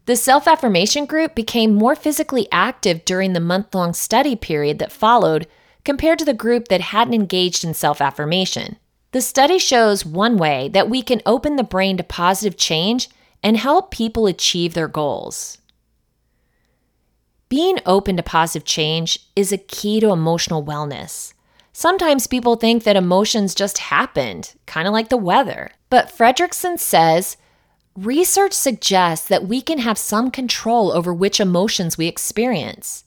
The 0.06 0.16
self 0.16 0.48
affirmation 0.48 1.06
group 1.06 1.36
became 1.36 1.74
more 1.74 1.96
physically 1.96 2.48
active 2.52 3.06
during 3.06 3.34
the 3.34 3.40
month 3.40 3.76
long 3.76 3.94
study 3.94 4.36
period 4.36 4.80
that 4.80 4.92
followed 4.92 5.48
compared 5.84 6.20
to 6.20 6.26
the 6.26 6.34
group 6.34 6.68
that 6.68 6.82
hadn't 6.82 7.14
engaged 7.14 7.64
in 7.64 7.74
self 7.74 8.02
affirmation. 8.02 8.78
The 9.12 9.22
study 9.22 9.58
shows 9.58 10.06
one 10.06 10.38
way 10.38 10.70
that 10.70 10.90
we 10.90 11.02
can 11.02 11.22
open 11.26 11.56
the 11.56 11.64
brain 11.64 11.98
to 11.98 12.04
positive 12.04 12.58
change 12.58 13.10
and 13.42 13.58
help 13.58 13.92
people 13.92 14.28
achieve 14.28 14.74
their 14.74 14.88
goals. 14.88 15.58
Being 17.48 17.80
open 17.86 18.18
to 18.18 18.24
positive 18.24 18.66
change 18.66 19.20
is 19.36 19.52
a 19.52 19.58
key 19.58 20.00
to 20.00 20.12
emotional 20.12 20.64
wellness. 20.64 21.34
Sometimes 21.80 22.28
people 22.28 22.58
think 22.58 22.84
that 22.84 22.98
emotions 22.98 23.56
just 23.56 23.78
happened, 23.78 24.54
kind 24.66 24.86
of 24.86 24.92
like 24.92 25.08
the 25.08 25.16
weather. 25.16 25.72
But 25.90 26.10
Fredrickson 26.10 26.78
says 26.78 27.38
research 27.96 28.52
suggests 28.52 29.26
that 29.30 29.48
we 29.48 29.62
can 29.62 29.78
have 29.78 29.98
some 29.98 30.30
control 30.30 30.92
over 30.92 31.14
which 31.14 31.40
emotions 31.40 31.98
we 31.98 32.08
experience. 32.08 33.06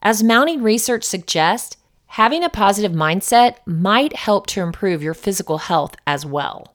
As 0.00 0.22
mounting 0.22 0.62
research 0.62 1.04
suggests, 1.04 1.76
having 2.06 2.42
a 2.42 2.48
positive 2.48 2.92
mindset 2.92 3.56
might 3.66 4.16
help 4.16 4.46
to 4.46 4.62
improve 4.62 5.02
your 5.02 5.12
physical 5.12 5.58
health 5.58 5.94
as 6.06 6.24
well. 6.24 6.74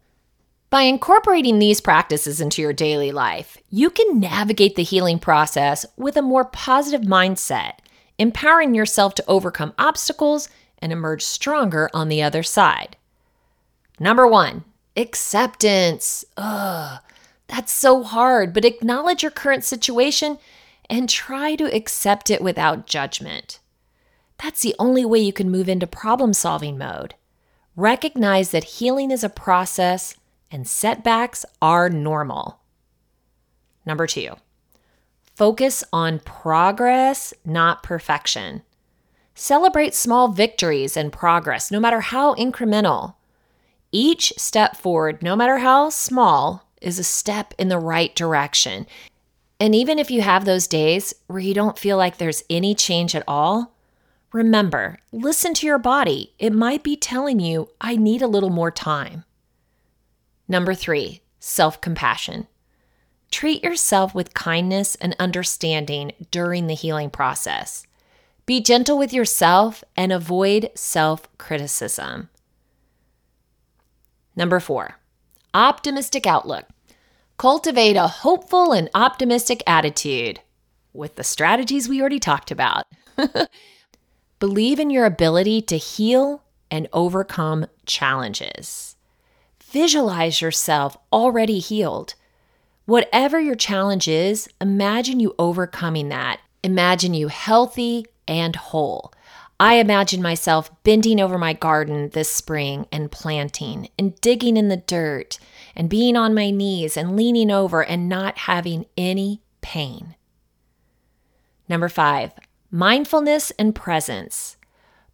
By 0.70 0.84
incorporating 0.84 1.58
these 1.58 1.82
practices 1.82 2.42
into 2.42 2.62
your 2.62 2.74
daily 2.74 3.12
life, 3.12 3.58
you 3.72 3.90
can 3.90 4.20
navigate 4.20 4.76
the 4.76 4.84
healing 4.84 5.18
process 5.18 5.84
with 5.98 6.16
a 6.16 6.22
more 6.22 6.46
positive 6.46 7.02
mindset, 7.02 7.80
empowering 8.20 8.76
yourself 8.76 9.16
to 9.16 9.26
overcome 9.28 9.74
obstacles 9.80 10.48
and 10.84 10.92
emerge 10.92 11.24
stronger 11.24 11.90
on 11.94 12.10
the 12.10 12.22
other 12.22 12.44
side. 12.44 12.98
Number 14.02 14.28
one, 14.28 14.66
acceptance. 14.98 16.26
Ugh, 16.36 17.00
that's 17.48 17.72
so 17.72 18.04
hard, 18.04 18.54
but 18.54 18.66
acknowledge 18.66 19.24
your 19.24 19.32
current 19.32 19.64
situation 19.64 20.38
and 20.90 21.08
try 21.08 21.56
to 21.56 21.74
accept 21.74 22.30
it 22.30 22.42
without 22.42 22.86
judgment. 22.86 23.60
That's 24.44 24.62
the 24.62 24.76
only 24.78 25.06
way 25.06 25.20
you 25.20 25.32
can 25.32 25.50
move 25.50 25.70
into 25.70 25.88
problem 25.88 26.34
solving 26.34 26.78
mode. 26.78 27.16
Recognize 27.78 28.52
that 28.52 28.66
healing 28.66 29.10
is 29.10 29.24
a 29.24 29.30
process 29.30 30.18
and 30.52 30.68
setbacks 30.68 31.46
are 31.62 31.90
normal. 31.90 32.60
Number 33.86 34.06
two, 34.06 34.36
focus 35.34 35.82
on 35.94 36.20
progress, 36.20 37.34
not 37.46 37.84
perfection. 37.84 38.64
Celebrate 39.36 39.96
small 39.96 40.28
victories 40.28 40.96
and 40.96 41.12
progress, 41.12 41.72
no 41.72 41.80
matter 41.80 42.02
how 42.02 42.36
incremental. 42.36 43.16
Each 43.92 44.34
step 44.38 44.76
forward, 44.76 45.24
no 45.24 45.36
matter 45.36 45.60
how 45.60 45.90
small, 45.90 46.68
is 46.82 47.00
a 47.00 47.04
step 47.04 47.54
in 47.58 47.70
the 47.70 47.80
right 47.80 48.16
direction. 48.16 48.86
And 49.60 49.74
even 49.74 49.98
if 49.98 50.12
you 50.12 50.22
have 50.22 50.46
those 50.46 50.68
days 50.68 51.14
where 51.28 51.40
you 51.40 51.54
don't 51.54 51.80
feel 51.80 51.98
like 51.98 52.18
there's 52.18 52.44
any 52.50 52.76
change 52.76 53.16
at 53.16 53.24
all, 53.28 53.74
remember, 54.32 55.00
listen 55.12 55.54
to 55.56 55.66
your 55.66 55.80
body. 55.80 56.34
It 56.38 56.54
might 56.54 56.84
be 56.84 56.96
telling 56.96 57.40
you, 57.40 57.70
I 57.80 57.96
need 57.96 58.22
a 58.22 58.28
little 58.28 58.50
more 58.50 58.72
time. 58.72 59.24
Number 60.48 60.74
three, 60.74 61.22
self 61.40 61.80
compassion. 61.82 62.48
Treat 63.32 63.64
yourself 63.64 64.14
with 64.14 64.36
kindness 64.36 64.96
and 64.96 65.16
understanding 65.18 66.12
during 66.30 66.68
the 66.68 66.76
healing 66.76 67.10
process. 67.10 67.88
Be 68.46 68.62
gentle 68.62 68.98
with 68.98 69.14
yourself 69.14 69.84
and 69.96 70.12
avoid 70.12 70.72
self 70.76 71.28
criticism. 71.38 72.30
Number 74.36 74.60
four, 74.60 74.96
optimistic 75.54 76.28
outlook. 76.28 76.66
Cultivate 77.38 77.96
a 77.96 78.08
hopeful 78.08 78.74
and 78.74 78.90
optimistic 78.94 79.64
attitude 79.66 80.40
with 80.92 81.16
the 81.16 81.24
strategies 81.24 81.88
we 81.88 82.02
already 82.02 82.20
talked 82.20 82.52
about. 82.52 82.86
Believe 84.40 84.80
in 84.80 84.90
your 84.90 85.06
ability 85.06 85.62
to 85.64 85.78
heal 85.78 86.44
and 86.70 86.88
overcome 86.92 87.66
challenges. 87.86 88.96
Visualize 89.62 90.42
yourself 90.42 90.98
already 91.12 91.60
healed. 91.60 92.16
Whatever 92.86 93.40
your 93.40 93.56
challenge 93.56 94.08
is, 94.08 94.50
imagine 94.60 95.20
you 95.20 95.34
overcoming 95.40 96.10
that. 96.10 96.42
Imagine 96.64 97.14
you 97.14 97.30
healthy, 97.30 98.06
and 98.28 98.56
whole. 98.56 99.14
I 99.60 99.76
imagine 99.76 100.22
myself 100.22 100.72
bending 100.84 101.22
over 101.22 101.38
my 101.38 101.54
garden 101.54 102.10
this 102.10 102.30
spring 102.30 102.88
and 102.92 103.12
planting 103.12 103.90
and 103.98 104.20
digging 104.20 104.58
in 104.58 104.68
the 104.68 104.78
dirt 104.78 105.40
and 105.76 105.90
being 105.90 106.18
on 106.18 106.34
my 106.34 106.50
knees 106.50 106.98
and 106.98 107.16
leaning 107.16 107.52
over 107.52 107.84
and 107.84 108.10
not 108.10 108.40
having 108.40 108.86
any 108.98 109.42
pain. 109.62 110.16
Number 111.70 111.88
five, 111.88 112.34
mindfulness 112.72 113.52
and 113.52 113.74
presence. 113.74 114.58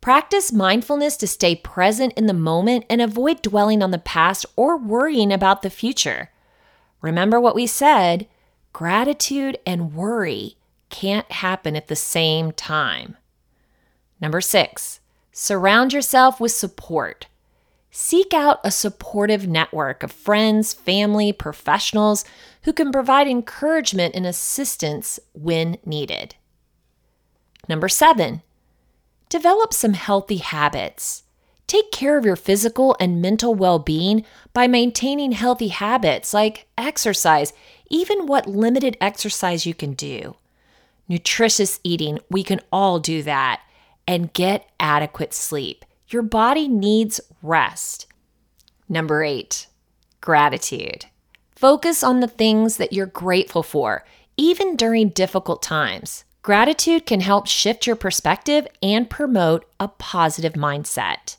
Practice 0.01 0.53
mindfulness 0.53 1.17
to 1.17 1.27
stay 1.27 1.55
present 1.55 2.13
in 2.13 2.25
the 2.25 2.33
moment 2.33 2.85
and 2.89 3.01
avoid 3.01 3.41
dwelling 3.41 3.83
on 3.83 3.91
the 3.91 3.97
past 3.97 4.45
or 4.55 4.77
worrying 4.77 5.31
about 5.31 5.61
the 5.61 5.69
future. 5.69 6.31
Remember 7.01 7.39
what 7.39 7.55
we 7.55 7.67
said 7.67 8.27
gratitude 8.71 9.57
and 9.65 9.93
worry 9.93 10.55
can't 10.89 11.31
happen 11.31 11.75
at 11.75 11.87
the 11.87 11.95
same 11.95 12.51
time. 12.51 13.17
Number 14.21 14.41
six, 14.41 14.99
surround 15.31 15.93
yourself 15.93 16.39
with 16.39 16.51
support. 16.51 17.27
Seek 17.91 18.33
out 18.33 18.59
a 18.63 18.71
supportive 18.71 19.47
network 19.47 20.03
of 20.03 20.11
friends, 20.11 20.73
family, 20.73 21.31
professionals 21.31 22.23
who 22.63 22.73
can 22.73 22.91
provide 22.91 23.27
encouragement 23.27 24.13
and 24.13 24.27
assistance 24.27 25.19
when 25.33 25.77
needed. 25.85 26.35
Number 27.67 27.89
seven, 27.89 28.41
develop 29.29 29.73
some 29.73 29.93
healthy 29.93 30.37
habits. 30.37 31.23
Take 31.65 31.91
care 31.91 32.17
of 32.17 32.25
your 32.25 32.35
physical 32.35 32.95
and 32.99 33.21
mental 33.21 33.55
well 33.55 33.79
being 33.79 34.25
by 34.53 34.67
maintaining 34.67 35.31
healthy 35.31 35.67
habits 35.69 36.33
like 36.33 36.67
exercise, 36.77 37.53
even 37.89 38.25
what 38.25 38.47
limited 38.47 38.97
exercise 38.99 39.65
you 39.65 39.73
can 39.73 39.93
do 39.93 40.35
nutritious 41.09 41.81
eating, 41.83 42.19
we 42.29 42.43
can 42.43 42.61
all 42.71 42.99
do 42.99 43.21
that. 43.23 43.61
And 44.07 44.33
get 44.33 44.67
adequate 44.79 45.33
sleep. 45.33 45.85
Your 46.07 46.23
body 46.23 46.67
needs 46.67 47.21
rest. 47.43 48.07
Number 48.87 49.23
eight, 49.23 49.67
gratitude. 50.19 51.05
Focus 51.55 52.03
on 52.03 52.19
the 52.19 52.27
things 52.27 52.77
that 52.77 52.93
you're 52.93 53.05
grateful 53.05 53.61
for, 53.61 54.03
even 54.35 54.75
during 54.75 55.09
difficult 55.09 55.61
times. 55.61 56.23
Gratitude 56.41 57.05
can 57.05 57.19
help 57.19 57.45
shift 57.45 57.85
your 57.85 57.95
perspective 57.95 58.65
and 58.81 59.09
promote 59.09 59.65
a 59.79 59.89
positive 59.89 60.53
mindset. 60.53 61.35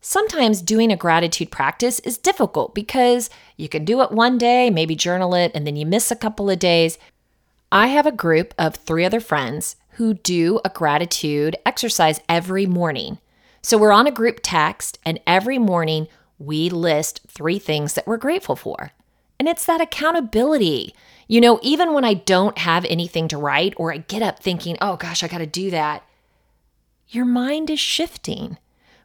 Sometimes 0.00 0.60
doing 0.60 0.92
a 0.92 0.96
gratitude 0.96 1.50
practice 1.50 1.98
is 2.00 2.18
difficult 2.18 2.74
because 2.74 3.30
you 3.56 3.70
can 3.70 3.86
do 3.86 4.02
it 4.02 4.12
one 4.12 4.36
day, 4.36 4.68
maybe 4.68 4.94
journal 4.94 5.34
it, 5.34 5.50
and 5.54 5.66
then 5.66 5.74
you 5.74 5.86
miss 5.86 6.10
a 6.10 6.16
couple 6.16 6.50
of 6.50 6.58
days. 6.58 6.98
I 7.74 7.88
have 7.88 8.06
a 8.06 8.12
group 8.12 8.54
of 8.56 8.76
three 8.76 9.04
other 9.04 9.18
friends 9.18 9.74
who 9.94 10.14
do 10.14 10.60
a 10.64 10.68
gratitude 10.68 11.56
exercise 11.66 12.20
every 12.28 12.66
morning. 12.66 13.18
So 13.62 13.76
we're 13.76 13.90
on 13.90 14.06
a 14.06 14.12
group 14.12 14.38
text, 14.44 15.00
and 15.04 15.18
every 15.26 15.58
morning 15.58 16.06
we 16.38 16.70
list 16.70 17.22
three 17.26 17.58
things 17.58 17.94
that 17.94 18.06
we're 18.06 18.16
grateful 18.16 18.54
for. 18.54 18.92
And 19.40 19.48
it's 19.48 19.66
that 19.66 19.80
accountability. 19.80 20.94
You 21.26 21.40
know, 21.40 21.58
even 21.62 21.92
when 21.94 22.04
I 22.04 22.14
don't 22.14 22.58
have 22.58 22.84
anything 22.84 23.26
to 23.26 23.36
write 23.36 23.74
or 23.76 23.92
I 23.92 23.96
get 23.96 24.22
up 24.22 24.38
thinking, 24.38 24.76
oh 24.80 24.94
gosh, 24.94 25.24
I 25.24 25.28
got 25.28 25.38
to 25.38 25.46
do 25.46 25.72
that, 25.72 26.04
your 27.08 27.24
mind 27.24 27.70
is 27.70 27.80
shifting. 27.80 28.56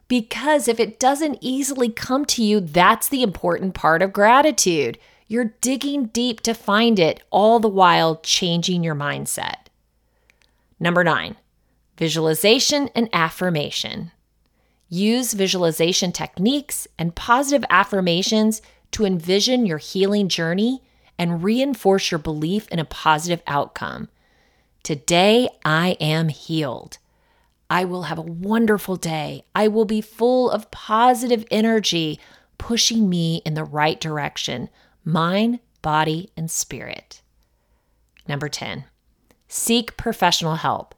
Because 0.06 0.68
if 0.68 0.78
it 0.78 1.00
doesn't 1.00 1.38
easily 1.40 1.88
come 1.88 2.24
to 2.26 2.44
you, 2.44 2.60
that's 2.60 3.08
the 3.08 3.24
important 3.24 3.74
part 3.74 4.00
of 4.00 4.12
gratitude. 4.12 4.96
You're 5.30 5.54
digging 5.60 6.06
deep 6.06 6.40
to 6.40 6.54
find 6.54 6.98
it, 6.98 7.22
all 7.30 7.60
the 7.60 7.68
while 7.68 8.16
changing 8.16 8.82
your 8.82 8.96
mindset. 8.96 9.68
Number 10.80 11.04
nine, 11.04 11.36
visualization 11.96 12.88
and 12.96 13.08
affirmation. 13.12 14.10
Use 14.88 15.34
visualization 15.34 16.10
techniques 16.10 16.88
and 16.98 17.14
positive 17.14 17.64
affirmations 17.70 18.60
to 18.90 19.04
envision 19.04 19.66
your 19.66 19.78
healing 19.78 20.28
journey 20.28 20.82
and 21.16 21.44
reinforce 21.44 22.10
your 22.10 22.18
belief 22.18 22.66
in 22.66 22.80
a 22.80 22.84
positive 22.84 23.40
outcome. 23.46 24.08
Today, 24.82 25.48
I 25.64 25.96
am 26.00 26.30
healed. 26.30 26.98
I 27.70 27.84
will 27.84 28.02
have 28.02 28.18
a 28.18 28.22
wonderful 28.22 28.96
day. 28.96 29.44
I 29.54 29.68
will 29.68 29.84
be 29.84 30.00
full 30.00 30.50
of 30.50 30.72
positive 30.72 31.44
energy, 31.52 32.18
pushing 32.58 33.08
me 33.08 33.42
in 33.46 33.54
the 33.54 33.62
right 33.62 34.00
direction 34.00 34.70
mind, 35.04 35.60
body, 35.82 36.30
and 36.36 36.50
spirit. 36.50 37.22
Number 38.28 38.48
10, 38.48 38.84
seek 39.48 39.96
professional 39.96 40.56
help. 40.56 40.94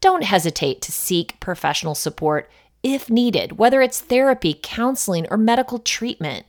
Don't 0.00 0.24
hesitate 0.24 0.82
to 0.82 0.92
seek 0.92 1.38
professional 1.40 1.94
support 1.94 2.50
if 2.82 3.08
needed, 3.08 3.58
whether 3.58 3.80
it's 3.80 4.00
therapy, 4.00 4.58
counseling, 4.62 5.26
or 5.30 5.36
medical 5.36 5.78
treatment. 5.78 6.44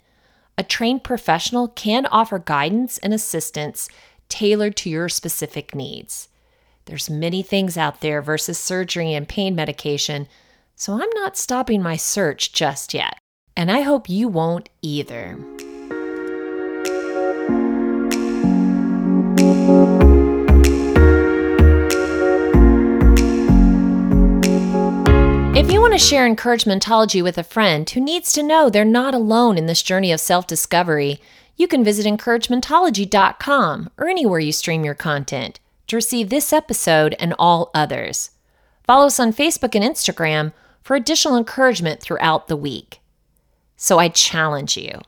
A 0.58 0.64
trained 0.64 1.04
professional 1.04 1.70
can 1.70 2.06
offer 2.08 2.40
guidance 2.40 2.98
and 2.98 3.14
assistance 3.14 3.88
tailored 4.30 4.76
to 4.78 4.90
your 4.90 5.10
specific 5.10 5.76
needs. 5.76 6.28
There's 6.86 7.10
many 7.10 7.42
things 7.42 7.78
out 7.78 8.02
there 8.02 8.22
versus 8.22 8.58
surgery 8.58 9.14
and 9.14 9.28
pain 9.28 9.56
medication, 9.56 10.28
so 10.76 10.94
I'm 10.94 11.10
not 11.16 11.38
stopping 11.38 11.82
my 11.82 11.96
search 11.96 12.52
just 12.52 12.94
yet. 12.94 13.18
And 13.58 13.72
I 13.72 13.82
hope 13.82 14.10
you 14.10 14.28
won't 14.28 14.70
either. 14.82 15.38
If 25.66 25.72
you 25.72 25.82
want 25.82 25.94
to 25.94 26.00
share 26.00 26.30
encouragementology 26.30 27.24
with 27.24 27.40
a 27.40 27.44
friend 27.44 27.90
who 27.90 28.00
needs 28.00 28.32
to 28.34 28.44
know 28.44 28.70
they're 28.70 28.86
not 28.86 29.16
alone 29.16 29.58
in 29.58 29.66
this 29.66 29.82
journey 29.82 30.12
of 30.12 30.20
self 30.20 30.46
discovery, 30.46 31.20
you 31.58 31.68
can 31.68 31.84
visit 31.84 32.06
encouragementology.com 32.06 33.90
or 33.98 34.08
anywhere 34.08 34.40
you 34.40 34.52
stream 34.52 34.86
your 34.86 34.94
content 34.94 35.60
to 35.88 35.96
receive 35.96 36.30
this 36.30 36.54
episode 36.54 37.16
and 37.20 37.34
all 37.40 37.72
others. 37.74 38.30
Follow 38.84 39.08
us 39.08 39.20
on 39.20 39.34
Facebook 39.34 39.74
and 39.74 39.84
Instagram 39.84 40.54
for 40.84 40.96
additional 40.96 41.36
encouragement 41.36 42.00
throughout 42.00 42.48
the 42.48 42.56
week. 42.56 43.00
So 43.76 43.98
I 43.98 44.10
challenge 44.10 44.78
you. 44.78 45.02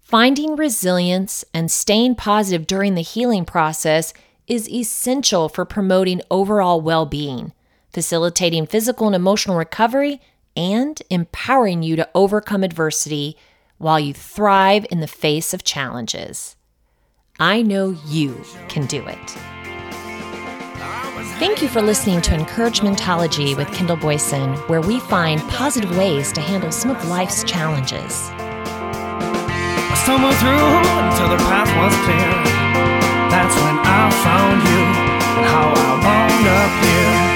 Finding 0.00 0.56
resilience 0.56 1.44
and 1.54 1.70
staying 1.70 2.16
positive 2.16 2.66
during 2.66 2.96
the 2.96 3.02
healing 3.02 3.44
process 3.44 4.12
is 4.48 4.68
essential 4.68 5.48
for 5.48 5.64
promoting 5.64 6.22
overall 6.28 6.80
well 6.80 7.06
being 7.06 7.52
facilitating 7.96 8.66
physical 8.66 9.06
and 9.06 9.16
emotional 9.16 9.56
recovery, 9.56 10.20
and 10.54 11.00
empowering 11.08 11.82
you 11.82 11.96
to 11.96 12.06
overcome 12.14 12.62
adversity 12.62 13.38
while 13.78 13.98
you 13.98 14.12
thrive 14.12 14.84
in 14.90 15.00
the 15.00 15.06
face 15.06 15.54
of 15.54 15.64
challenges. 15.64 16.56
I 17.40 17.62
know 17.62 17.96
you 18.06 18.44
can 18.68 18.84
do 18.84 19.02
it. 19.06 19.30
Thank 21.38 21.62
you 21.62 21.68
for 21.68 21.80
listening 21.80 22.20
to 22.20 22.32
Encouragementology 22.32 23.56
with 23.56 23.72
Kendall 23.72 23.96
Boyson, 23.96 24.52
where 24.68 24.82
we 24.82 25.00
find 25.00 25.40
positive 25.48 25.96
ways 25.96 26.32
to 26.34 26.42
handle 26.42 26.72
some 26.72 26.90
of 26.90 27.02
life's 27.08 27.44
challenges. 27.44 28.28
I 29.88 29.96
through 30.04 30.68
until 31.00 31.28
the 31.30 31.42
path 31.48 31.72
was 31.80 31.94
clear. 32.04 32.28
That's 33.32 33.56
when 33.56 33.78
I 33.78 34.10
found 34.22 34.62
you 34.68 34.82
and 35.38 35.46
how 35.46 35.72
I 35.72 35.90
wound 36.04 36.46
up 36.46 36.84
here. 36.84 37.35